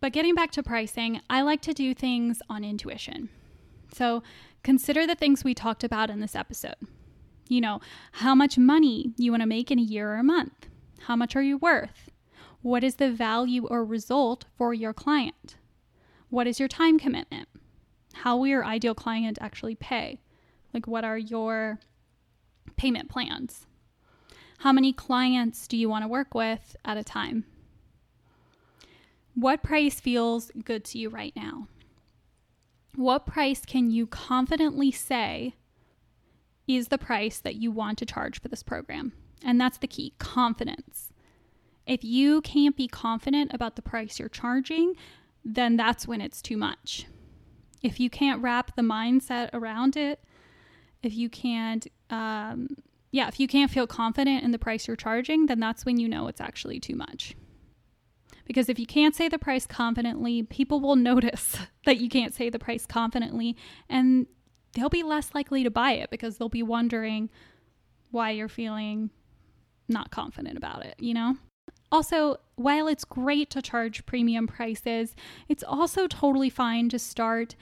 But 0.00 0.12
getting 0.12 0.34
back 0.34 0.52
to 0.52 0.62
pricing, 0.62 1.20
I 1.28 1.42
like 1.42 1.60
to 1.62 1.72
do 1.72 1.92
things 1.92 2.40
on 2.48 2.62
intuition. 2.62 3.28
So 3.92 4.22
consider 4.62 5.06
the 5.06 5.14
things 5.14 5.42
we 5.42 5.54
talked 5.54 5.82
about 5.82 6.10
in 6.10 6.20
this 6.20 6.36
episode. 6.36 6.76
You 7.48 7.60
know, 7.60 7.80
how 8.12 8.34
much 8.34 8.58
money 8.58 9.12
you 9.16 9.32
want 9.32 9.42
to 9.42 9.48
make 9.48 9.70
in 9.70 9.78
a 9.78 9.82
year 9.82 10.10
or 10.10 10.16
a 10.16 10.24
month? 10.24 10.68
How 11.00 11.16
much 11.16 11.34
are 11.34 11.42
you 11.42 11.58
worth? 11.58 12.10
What 12.62 12.84
is 12.84 12.96
the 12.96 13.10
value 13.10 13.66
or 13.66 13.84
result 13.84 14.44
for 14.56 14.74
your 14.74 14.92
client? 14.92 15.56
What 16.28 16.46
is 16.46 16.58
your 16.58 16.68
time 16.68 16.98
commitment? 16.98 17.48
How 18.22 18.38
will 18.38 18.46
your 18.46 18.64
ideal 18.64 18.94
client 18.94 19.38
actually 19.40 19.74
pay? 19.74 20.20
Like, 20.72 20.86
what 20.86 21.04
are 21.04 21.18
your 21.18 21.78
payment 22.76 23.10
plans? 23.10 23.66
How 24.60 24.72
many 24.72 24.92
clients 24.92 25.66
do 25.68 25.76
you 25.76 25.88
want 25.88 26.02
to 26.02 26.08
work 26.08 26.34
with 26.34 26.76
at 26.84 26.96
a 26.96 27.04
time? 27.04 27.44
What 29.34 29.62
price 29.62 30.00
feels 30.00 30.50
good 30.64 30.84
to 30.86 30.98
you 30.98 31.10
right 31.10 31.34
now? 31.36 31.68
What 32.94 33.26
price 33.26 33.66
can 33.66 33.90
you 33.90 34.06
confidently 34.06 34.90
say 34.90 35.54
is 36.66 36.88
the 36.88 36.98
price 36.98 37.38
that 37.38 37.56
you 37.56 37.70
want 37.70 37.98
to 37.98 38.06
charge 38.06 38.40
for 38.40 38.48
this 38.48 38.62
program? 38.62 39.12
And 39.44 39.60
that's 39.60 39.76
the 39.76 39.86
key 39.86 40.14
confidence. 40.18 41.12
If 41.86 42.02
you 42.02 42.40
can't 42.40 42.76
be 42.76 42.88
confident 42.88 43.52
about 43.52 43.76
the 43.76 43.82
price 43.82 44.18
you're 44.18 44.30
charging, 44.30 44.94
then 45.44 45.76
that's 45.76 46.08
when 46.08 46.22
it's 46.22 46.40
too 46.40 46.56
much 46.56 47.06
if 47.86 48.00
you 48.00 48.10
can't 48.10 48.42
wrap 48.42 48.74
the 48.74 48.82
mindset 48.82 49.50
around 49.52 49.96
it, 49.96 50.22
if 51.04 51.14
you 51.14 51.30
can't, 51.30 51.86
um, 52.10 52.68
yeah, 53.12 53.28
if 53.28 53.38
you 53.38 53.46
can't 53.46 53.70
feel 53.70 53.86
confident 53.86 54.42
in 54.42 54.50
the 54.50 54.58
price 54.58 54.88
you're 54.88 54.96
charging, 54.96 55.46
then 55.46 55.60
that's 55.60 55.86
when 55.86 55.98
you 55.98 56.08
know 56.08 56.26
it's 56.26 56.40
actually 56.40 56.80
too 56.80 56.96
much. 56.96 57.36
Because 58.44 58.68
if 58.68 58.78
you 58.78 58.86
can't 58.86 59.14
say 59.14 59.28
the 59.28 59.38
price 59.38 59.66
confidently, 59.66 60.42
people 60.42 60.80
will 60.80 60.96
notice 61.12 61.58
that 61.84 61.98
you 61.98 62.08
can't 62.08 62.34
say 62.34 62.50
the 62.50 62.58
price 62.58 62.86
confidently 62.86 63.56
and 63.88 64.26
they'll 64.74 64.88
be 64.88 65.04
less 65.04 65.32
likely 65.32 65.62
to 65.62 65.70
buy 65.70 65.92
it 65.92 66.10
because 66.10 66.38
they'll 66.38 66.48
be 66.48 66.64
wondering 66.64 67.30
why 68.10 68.30
you're 68.32 68.48
feeling 68.48 69.10
not 69.88 70.10
confident 70.10 70.56
about 70.56 70.84
it, 70.84 70.96
you 70.98 71.14
know? 71.14 71.36
Also, 71.90 72.36
while 72.56 72.88
it's 72.88 73.04
great 73.04 73.50
to 73.50 73.62
charge 73.62 74.06
premium 74.06 74.46
prices, 74.46 75.14
it's 75.48 75.62
also 75.62 76.06
totally 76.06 76.50
fine 76.50 76.88
to 76.88 76.98
start 76.98 77.54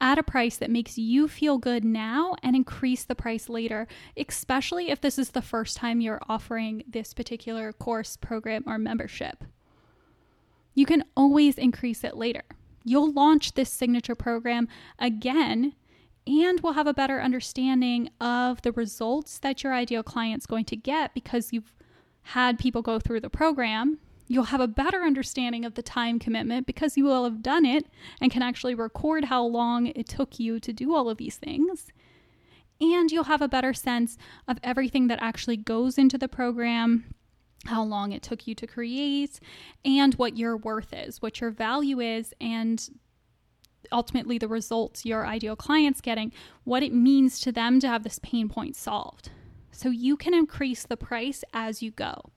at 0.00 0.18
a 0.18 0.22
price 0.22 0.56
that 0.56 0.70
makes 0.70 0.96
you 0.96 1.28
feel 1.28 1.58
good 1.58 1.84
now 1.84 2.34
and 2.42 2.56
increase 2.56 3.04
the 3.04 3.14
price 3.14 3.48
later, 3.48 3.86
especially 4.16 4.90
if 4.90 5.00
this 5.00 5.18
is 5.18 5.30
the 5.30 5.42
first 5.42 5.76
time 5.76 6.00
you're 6.00 6.22
offering 6.28 6.82
this 6.88 7.12
particular 7.12 7.72
course, 7.72 8.16
program, 8.16 8.64
or 8.66 8.78
membership. 8.78 9.44
You 10.74 10.86
can 10.86 11.04
always 11.16 11.58
increase 11.58 12.02
it 12.04 12.16
later. 12.16 12.42
You'll 12.84 13.12
launch 13.12 13.52
this 13.52 13.70
signature 13.70 14.14
program 14.14 14.68
again 14.98 15.74
and 16.26 16.60
we'll 16.60 16.74
have 16.74 16.86
a 16.86 16.94
better 16.94 17.20
understanding 17.20 18.10
of 18.20 18.62
the 18.62 18.72
results 18.72 19.38
that 19.38 19.62
your 19.62 19.74
ideal 19.74 20.02
client's 20.02 20.46
going 20.46 20.64
to 20.66 20.76
get 20.76 21.12
because 21.12 21.52
you've 21.52 21.72
had 22.22 22.58
people 22.58 22.82
go 22.82 22.98
through 22.98 23.20
the 23.20 23.30
program. 23.30 23.98
You'll 24.28 24.44
have 24.44 24.60
a 24.60 24.68
better 24.68 25.02
understanding 25.02 25.64
of 25.64 25.74
the 25.74 25.82
time 25.82 26.18
commitment 26.18 26.66
because 26.66 26.96
you 26.96 27.04
will 27.04 27.24
have 27.24 27.42
done 27.42 27.64
it 27.64 27.86
and 28.20 28.30
can 28.30 28.42
actually 28.42 28.74
record 28.74 29.24
how 29.24 29.44
long 29.44 29.86
it 29.86 30.06
took 30.06 30.38
you 30.38 30.60
to 30.60 30.72
do 30.72 30.94
all 30.94 31.10
of 31.10 31.18
these 31.18 31.36
things. 31.36 31.88
And 32.80 33.10
you'll 33.10 33.24
have 33.24 33.42
a 33.42 33.48
better 33.48 33.74
sense 33.74 34.16
of 34.46 34.58
everything 34.62 35.08
that 35.08 35.20
actually 35.20 35.56
goes 35.56 35.98
into 35.98 36.16
the 36.16 36.28
program, 36.28 37.12
how 37.66 37.82
long 37.82 38.12
it 38.12 38.22
took 38.22 38.46
you 38.46 38.54
to 38.54 38.66
create, 38.66 39.40
and 39.84 40.14
what 40.14 40.38
your 40.38 40.56
worth 40.56 40.94
is, 40.94 41.20
what 41.20 41.40
your 41.40 41.50
value 41.50 42.00
is, 42.00 42.32
and 42.40 42.88
ultimately 43.92 44.38
the 44.38 44.48
results 44.48 45.04
your 45.04 45.26
ideal 45.26 45.56
client's 45.56 46.00
getting, 46.00 46.32
what 46.64 46.82
it 46.82 46.94
means 46.94 47.40
to 47.40 47.52
them 47.52 47.80
to 47.80 47.88
have 47.88 48.02
this 48.02 48.20
pain 48.22 48.48
point 48.48 48.76
solved. 48.76 49.30
So 49.80 49.88
you 49.88 50.18
can 50.18 50.34
increase 50.34 50.82
the 50.82 50.98
price 50.98 51.42
as 51.54 51.82
you 51.82 51.90
go. 51.90 52.32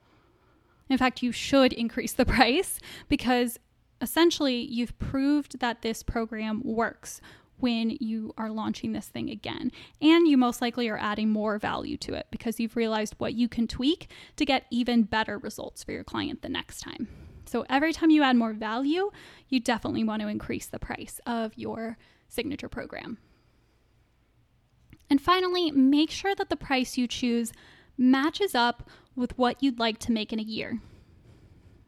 In 0.90 0.98
fact, 0.98 1.22
you 1.22 1.34
should 1.34 1.74
increase 1.84 2.14
the 2.14 2.26
price 2.26 2.80
because 3.10 3.60
essentially 4.00 4.62
you've 4.62 4.98
proved 4.98 5.60
that 5.60 5.82
this 5.82 6.04
program 6.04 6.62
works 6.64 7.20
when 7.58 7.98
you 8.00 8.34
are 8.38 8.50
launching 8.50 8.94
this 8.94 9.08
thing 9.08 9.30
again. 9.30 9.74
And 10.02 10.26
you 10.26 10.38
most 10.38 10.62
likely 10.62 10.88
are 10.88 10.98
adding 10.98 11.32
more 11.32 11.60
value 11.60 11.98
to 11.98 12.14
it 12.14 12.28
because 12.32 12.62
you've 12.62 12.78
realized 12.78 13.16
what 13.18 13.34
you 13.34 13.50
can 13.50 13.68
tweak 13.68 14.10
to 14.38 14.46
get 14.46 14.66
even 14.72 15.04
better 15.04 15.38
results 15.38 15.84
for 15.84 15.92
your 15.92 16.06
client 16.06 16.44
the 16.44 16.50
next 16.50 16.80
time. 16.80 17.10
So 17.46 17.66
every 17.70 17.92
time 17.92 18.10
you 18.10 18.24
add 18.24 18.38
more 18.38 18.54
value, 18.54 19.12
you 19.50 19.60
definitely 19.60 20.06
want 20.06 20.22
to 20.22 20.30
increase 20.30 20.68
the 20.68 20.80
price 20.80 21.20
of 21.26 21.52
your 21.58 21.98
signature 22.30 22.70
program. 22.70 23.18
And 25.10 25.22
finally, 25.22 25.72
make 25.72 26.10
sure 26.10 26.36
that 26.36 26.50
the 26.50 26.56
price 26.56 26.98
you 26.98 27.08
choose 27.08 27.52
matches 27.98 28.56
up 28.56 28.90
with 29.16 29.38
what 29.38 29.62
you'd 29.62 29.80
like 29.80 30.00
to 30.00 30.12
make 30.12 30.34
in 30.34 30.40
a 30.40 30.44
year. 30.44 30.80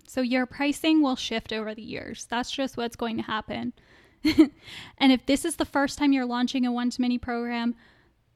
So 0.07 0.21
your 0.21 0.45
pricing 0.45 1.01
will 1.01 1.15
shift 1.15 1.51
over 1.51 1.73
the 1.73 1.81
years. 1.81 2.25
That's 2.29 2.51
just 2.51 2.77
what's 2.77 2.95
going 2.95 3.17
to 3.17 3.23
happen. 3.23 3.73
and 4.97 5.11
if 5.11 5.25
this 5.25 5.45
is 5.45 5.55
the 5.55 5.65
first 5.65 5.97
time 5.97 6.13
you're 6.13 6.25
launching 6.25 6.65
a 6.65 6.71
one 6.71 6.89
to 6.91 7.01
many 7.01 7.17
program, 7.17 7.75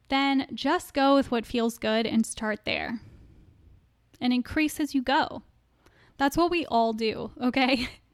then 0.09 0.47
just 0.53 0.93
go 0.93 1.15
with 1.15 1.31
what 1.31 1.45
feels 1.45 1.77
good 1.77 2.05
and 2.05 2.25
start 2.25 2.65
there. 2.65 2.99
And 4.19 4.33
increase 4.33 4.79
as 4.79 4.93
you 4.93 5.01
go. 5.01 5.43
That's 6.17 6.35
what 6.35 6.51
we 6.51 6.65
all 6.65 6.93
do, 6.93 7.31
okay? 7.41 7.87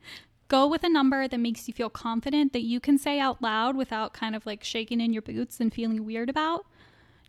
Go 0.47 0.67
with 0.67 0.84
a 0.84 0.89
number 0.89 1.27
that 1.27 1.39
makes 1.39 1.67
you 1.67 1.73
feel 1.73 1.89
confident 1.89 2.53
that 2.53 2.62
you 2.62 2.79
can 2.79 2.97
say 2.97 3.19
out 3.19 3.41
loud 3.41 3.75
without 3.75 4.13
kind 4.13 4.36
of 4.36 4.45
like 4.45 4.63
shaking 4.63 5.01
in 5.01 5.12
your 5.12 5.23
boots 5.23 5.60
and 5.60 5.73
feeling 5.73 6.05
weird 6.05 6.29
about. 6.29 6.65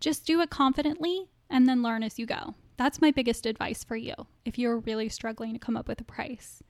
Just 0.00 0.26
do 0.26 0.40
it 0.40 0.50
confidently 0.50 1.28
and 1.48 1.66
then 1.66 1.82
learn 1.82 2.02
as 2.02 2.18
you 2.18 2.26
go. 2.26 2.54
That's 2.76 3.00
my 3.00 3.10
biggest 3.10 3.46
advice 3.46 3.82
for 3.82 3.96
you 3.96 4.14
if 4.44 4.58
you're 4.58 4.80
really 4.80 5.08
struggling 5.08 5.54
to 5.54 5.58
come 5.58 5.76
up 5.76 5.88
with 5.88 6.00
a 6.00 6.04
price. 6.04 6.62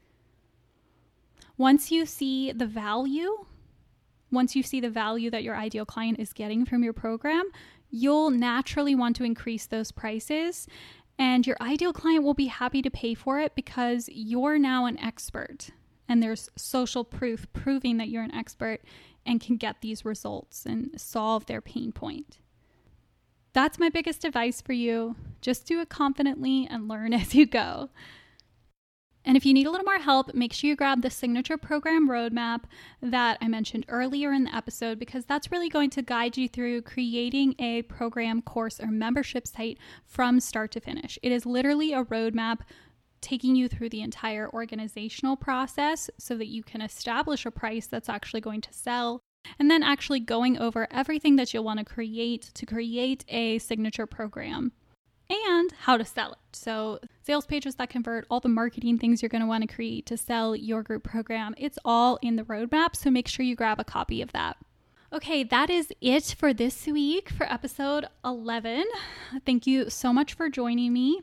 Once 1.57 1.91
you 1.91 2.05
see 2.05 2.53
the 2.53 2.65
value, 2.65 3.45
once 4.31 4.55
you 4.55 4.63
see 4.63 4.79
the 4.79 4.89
value 4.89 5.29
that 5.31 5.43
your 5.43 5.55
ideal 5.55 5.85
client 5.85 6.19
is 6.19 6.31
getting 6.31 6.65
from 6.65 6.81
your 6.81 6.93
program, 6.93 7.49
you'll 7.89 8.29
naturally 8.29 8.95
want 8.95 9.17
to 9.17 9.23
increase 9.25 9.65
those 9.65 9.91
prices 9.91 10.67
and 11.19 11.47
your 11.47 11.57
ideal 11.59 11.91
client 11.91 12.23
will 12.23 12.33
be 12.33 12.45
happy 12.45 12.81
to 12.81 12.91
pay 12.91 13.13
for 13.13 13.39
it 13.39 13.55
because 13.55 14.07
you're 14.13 14.59
now 14.59 14.85
an 14.85 14.99
expert. 14.99 15.71
And 16.09 16.23
there's 16.23 16.49
social 16.55 17.03
proof 17.03 17.47
proving 17.53 17.97
that 17.97 18.09
you're 18.09 18.23
an 18.23 18.33
expert 18.33 18.81
and 19.25 19.41
can 19.41 19.57
get 19.57 19.81
these 19.81 20.05
results 20.05 20.65
and 20.65 20.99
solve 20.99 21.45
their 21.45 21.61
pain 21.61 21.91
point. 21.91 22.39
That's 23.53 23.79
my 23.79 23.89
biggest 23.89 24.23
advice 24.23 24.61
for 24.61 24.73
you. 24.73 25.15
Just 25.41 25.65
do 25.65 25.81
it 25.81 25.89
confidently 25.89 26.67
and 26.69 26.87
learn 26.87 27.13
as 27.13 27.35
you 27.35 27.45
go. 27.45 27.89
And 29.27 29.35
if 29.35 29.45
you 29.45 29.53
need 29.53 29.67
a 29.67 29.71
little 29.71 29.83
more 29.83 29.99
help, 29.99 30.33
make 30.33 30.53
sure 30.53 30.69
you 30.69 30.75
grab 30.77 31.01
the 31.01 31.09
signature 31.09 31.57
program 31.57 32.07
roadmap 32.07 32.61
that 33.01 33.37
I 33.41 33.49
mentioned 33.49 33.85
earlier 33.89 34.31
in 34.31 34.45
the 34.45 34.55
episode 34.55 34.99
because 34.99 35.25
that's 35.25 35.51
really 35.51 35.67
going 35.67 35.89
to 35.89 36.01
guide 36.01 36.37
you 36.37 36.47
through 36.47 36.83
creating 36.83 37.53
a 37.59 37.81
program, 37.81 38.41
course, 38.41 38.79
or 38.79 38.87
membership 38.87 39.45
site 39.45 39.79
from 40.05 40.39
start 40.39 40.71
to 40.71 40.79
finish. 40.79 41.19
It 41.21 41.33
is 41.33 41.45
literally 41.45 41.91
a 41.91 42.05
roadmap 42.05 42.59
taking 43.21 43.55
you 43.55 43.67
through 43.67 43.89
the 43.89 44.01
entire 44.01 44.49
organizational 44.51 45.35
process 45.35 46.09
so 46.17 46.37
that 46.37 46.47
you 46.47 46.63
can 46.63 46.81
establish 46.81 47.45
a 47.45 47.51
price 47.51 47.87
that's 47.87 48.09
actually 48.09 48.41
going 48.41 48.61
to 48.61 48.73
sell 48.73 49.21
and 49.59 49.71
then 49.71 49.83
actually 49.83 50.19
going 50.19 50.57
over 50.57 50.87
everything 50.91 51.35
that 51.37 51.53
you'll 51.53 51.63
want 51.63 51.79
to 51.79 51.85
create 51.85 52.51
to 52.53 52.65
create 52.65 53.23
a 53.29 53.59
signature 53.59 54.05
program 54.05 54.71
and 55.29 55.73
how 55.81 55.97
to 55.97 56.05
sell 56.05 56.31
it. 56.31 56.37
So, 56.53 56.99
sales 57.23 57.45
pages 57.45 57.75
that 57.75 57.89
convert, 57.89 58.25
all 58.29 58.39
the 58.39 58.49
marketing 58.49 58.97
things 58.97 59.21
you're 59.21 59.29
going 59.29 59.41
to 59.41 59.47
want 59.47 59.67
to 59.67 59.73
create 59.73 60.05
to 60.07 60.17
sell 60.17 60.55
your 60.55 60.83
group 60.83 61.03
program, 61.03 61.53
it's 61.57 61.79
all 61.83 62.17
in 62.21 62.35
the 62.37 62.43
roadmap. 62.43 62.95
So, 62.95 63.11
make 63.11 63.27
sure 63.27 63.45
you 63.45 63.55
grab 63.55 63.79
a 63.79 63.83
copy 63.83 64.21
of 64.21 64.31
that. 64.31 64.57
Okay, 65.11 65.43
that 65.43 65.69
is 65.69 65.91
it 66.01 66.35
for 66.37 66.53
this 66.53 66.85
week 66.85 67.29
for 67.29 67.51
episode 67.51 68.07
11. 68.25 68.85
Thank 69.45 69.65
you 69.65 69.89
so 69.89 70.11
much 70.11 70.33
for 70.33 70.49
joining 70.49 70.91
me. 70.91 71.21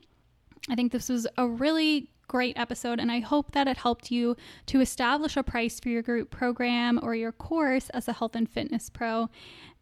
I 0.68 0.74
think 0.74 0.92
this 0.92 1.08
was 1.08 1.26
a 1.36 1.46
really 1.46 2.08
great 2.26 2.58
episode, 2.58 2.98
and 2.98 3.12
I 3.12 3.20
hope 3.20 3.52
that 3.52 3.68
it 3.68 3.76
helped 3.76 4.10
you 4.10 4.36
to 4.66 4.80
establish 4.80 5.36
a 5.36 5.42
price 5.42 5.78
for 5.78 5.90
your 5.90 6.02
group 6.02 6.30
program 6.30 6.98
or 7.02 7.14
your 7.14 7.32
course 7.32 7.90
as 7.90 8.08
a 8.08 8.12
health 8.12 8.34
and 8.34 8.48
fitness 8.48 8.88
pro. 8.88 9.28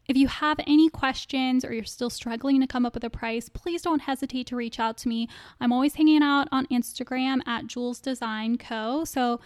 If 0.07 0.17
you 0.17 0.27
have 0.27 0.59
any 0.67 0.89
questions 0.89 1.63
or 1.63 1.73
you're 1.73 1.85
still 1.85 2.09
struggling 2.09 2.59
to 2.59 2.67
come 2.67 2.85
up 2.85 2.93
with 2.93 3.05
a 3.05 3.09
price, 3.09 3.47
please 3.47 3.81
don't 3.81 4.01
hesitate 4.01 4.47
to 4.47 4.55
reach 4.57 4.77
out 4.77 4.97
to 4.97 5.07
me. 5.07 5.29
I'm 5.61 5.71
always 5.71 5.95
hanging 5.95 6.21
out 6.21 6.49
on 6.51 6.67
Instagram 6.67 7.39
at 7.47 7.67
Jules 7.67 8.01
Design 8.01 8.57
Co. 8.57 9.05
So 9.05 9.39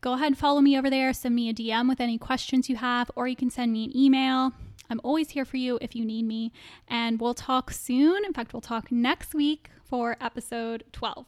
go 0.00 0.12
ahead 0.12 0.28
and 0.28 0.38
follow 0.38 0.60
me 0.60 0.78
over 0.78 0.88
there. 0.88 1.12
Send 1.12 1.34
me 1.34 1.48
a 1.48 1.54
DM 1.54 1.88
with 1.88 2.00
any 2.00 2.18
questions 2.18 2.68
you 2.68 2.76
have, 2.76 3.10
or 3.16 3.26
you 3.26 3.34
can 3.34 3.50
send 3.50 3.72
me 3.72 3.86
an 3.86 3.96
email. 3.96 4.52
I'm 4.88 5.00
always 5.02 5.30
here 5.30 5.44
for 5.44 5.56
you 5.56 5.78
if 5.80 5.96
you 5.96 6.04
need 6.04 6.24
me. 6.24 6.52
And 6.86 7.20
we'll 7.20 7.34
talk 7.34 7.72
soon. 7.72 8.24
In 8.24 8.32
fact, 8.32 8.52
we'll 8.52 8.60
talk 8.60 8.92
next 8.92 9.34
week 9.34 9.70
for 9.88 10.16
episode 10.20 10.84
12. 10.92 11.26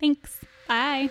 Thanks. 0.00 0.40
Bye. 0.68 1.10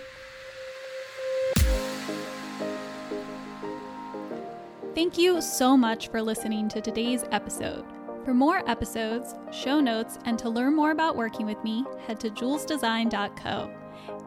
Thank 4.94 5.16
you 5.16 5.40
so 5.40 5.76
much 5.76 6.08
for 6.08 6.20
listening 6.20 6.68
to 6.68 6.80
today's 6.80 7.24
episode. 7.30 7.84
For 8.24 8.34
more 8.34 8.68
episodes, 8.70 9.34
show 9.50 9.80
notes, 9.80 10.18
and 10.26 10.38
to 10.38 10.50
learn 10.50 10.76
more 10.76 10.90
about 10.90 11.16
working 11.16 11.46
with 11.46 11.62
me, 11.64 11.84
head 12.06 12.20
to 12.20 12.30
julesdesign.co. 12.30 13.70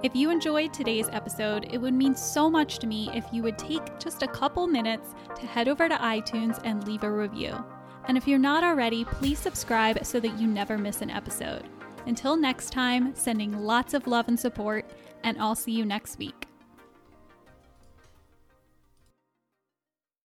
If 0.04 0.16
you 0.16 0.30
enjoyed 0.30 0.74
today's 0.74 1.08
episode, 1.12 1.68
it 1.72 1.78
would 1.78 1.94
mean 1.94 2.16
so 2.16 2.50
much 2.50 2.80
to 2.80 2.88
me 2.88 3.10
if 3.14 3.26
you 3.32 3.44
would 3.44 3.58
take 3.58 4.00
just 4.00 4.24
a 4.24 4.28
couple 4.28 4.68
minutes 4.68 5.14
to 5.36 5.46
head 5.46 5.68
over 5.68 5.88
to 5.88 5.96
iTunes 5.96 6.60
and 6.64 6.86
leave 6.88 7.04
a 7.04 7.12
review. 7.12 7.64
And 8.08 8.18
if 8.18 8.28
you're 8.28 8.40
not 8.40 8.64
already, 8.64 9.06
please 9.06 9.40
subscribe 9.40 10.06
so 10.06 10.20
that 10.20 10.38
you 10.40 10.48
never 10.48 10.78
miss 10.78 11.02
an 11.02 11.10
episode. 11.10 11.64
Until 12.06 12.38
next 12.38 12.72
time, 12.72 13.16
sending 13.16 13.58
lots 13.58 13.94
of 13.94 14.08
love 14.08 14.28
and 14.28 14.40
support, 14.40 14.86
and 15.24 15.38
I'll 15.40 15.56
see 15.56 15.72
you 15.72 15.86
next 15.86 16.20
week. 16.20 16.45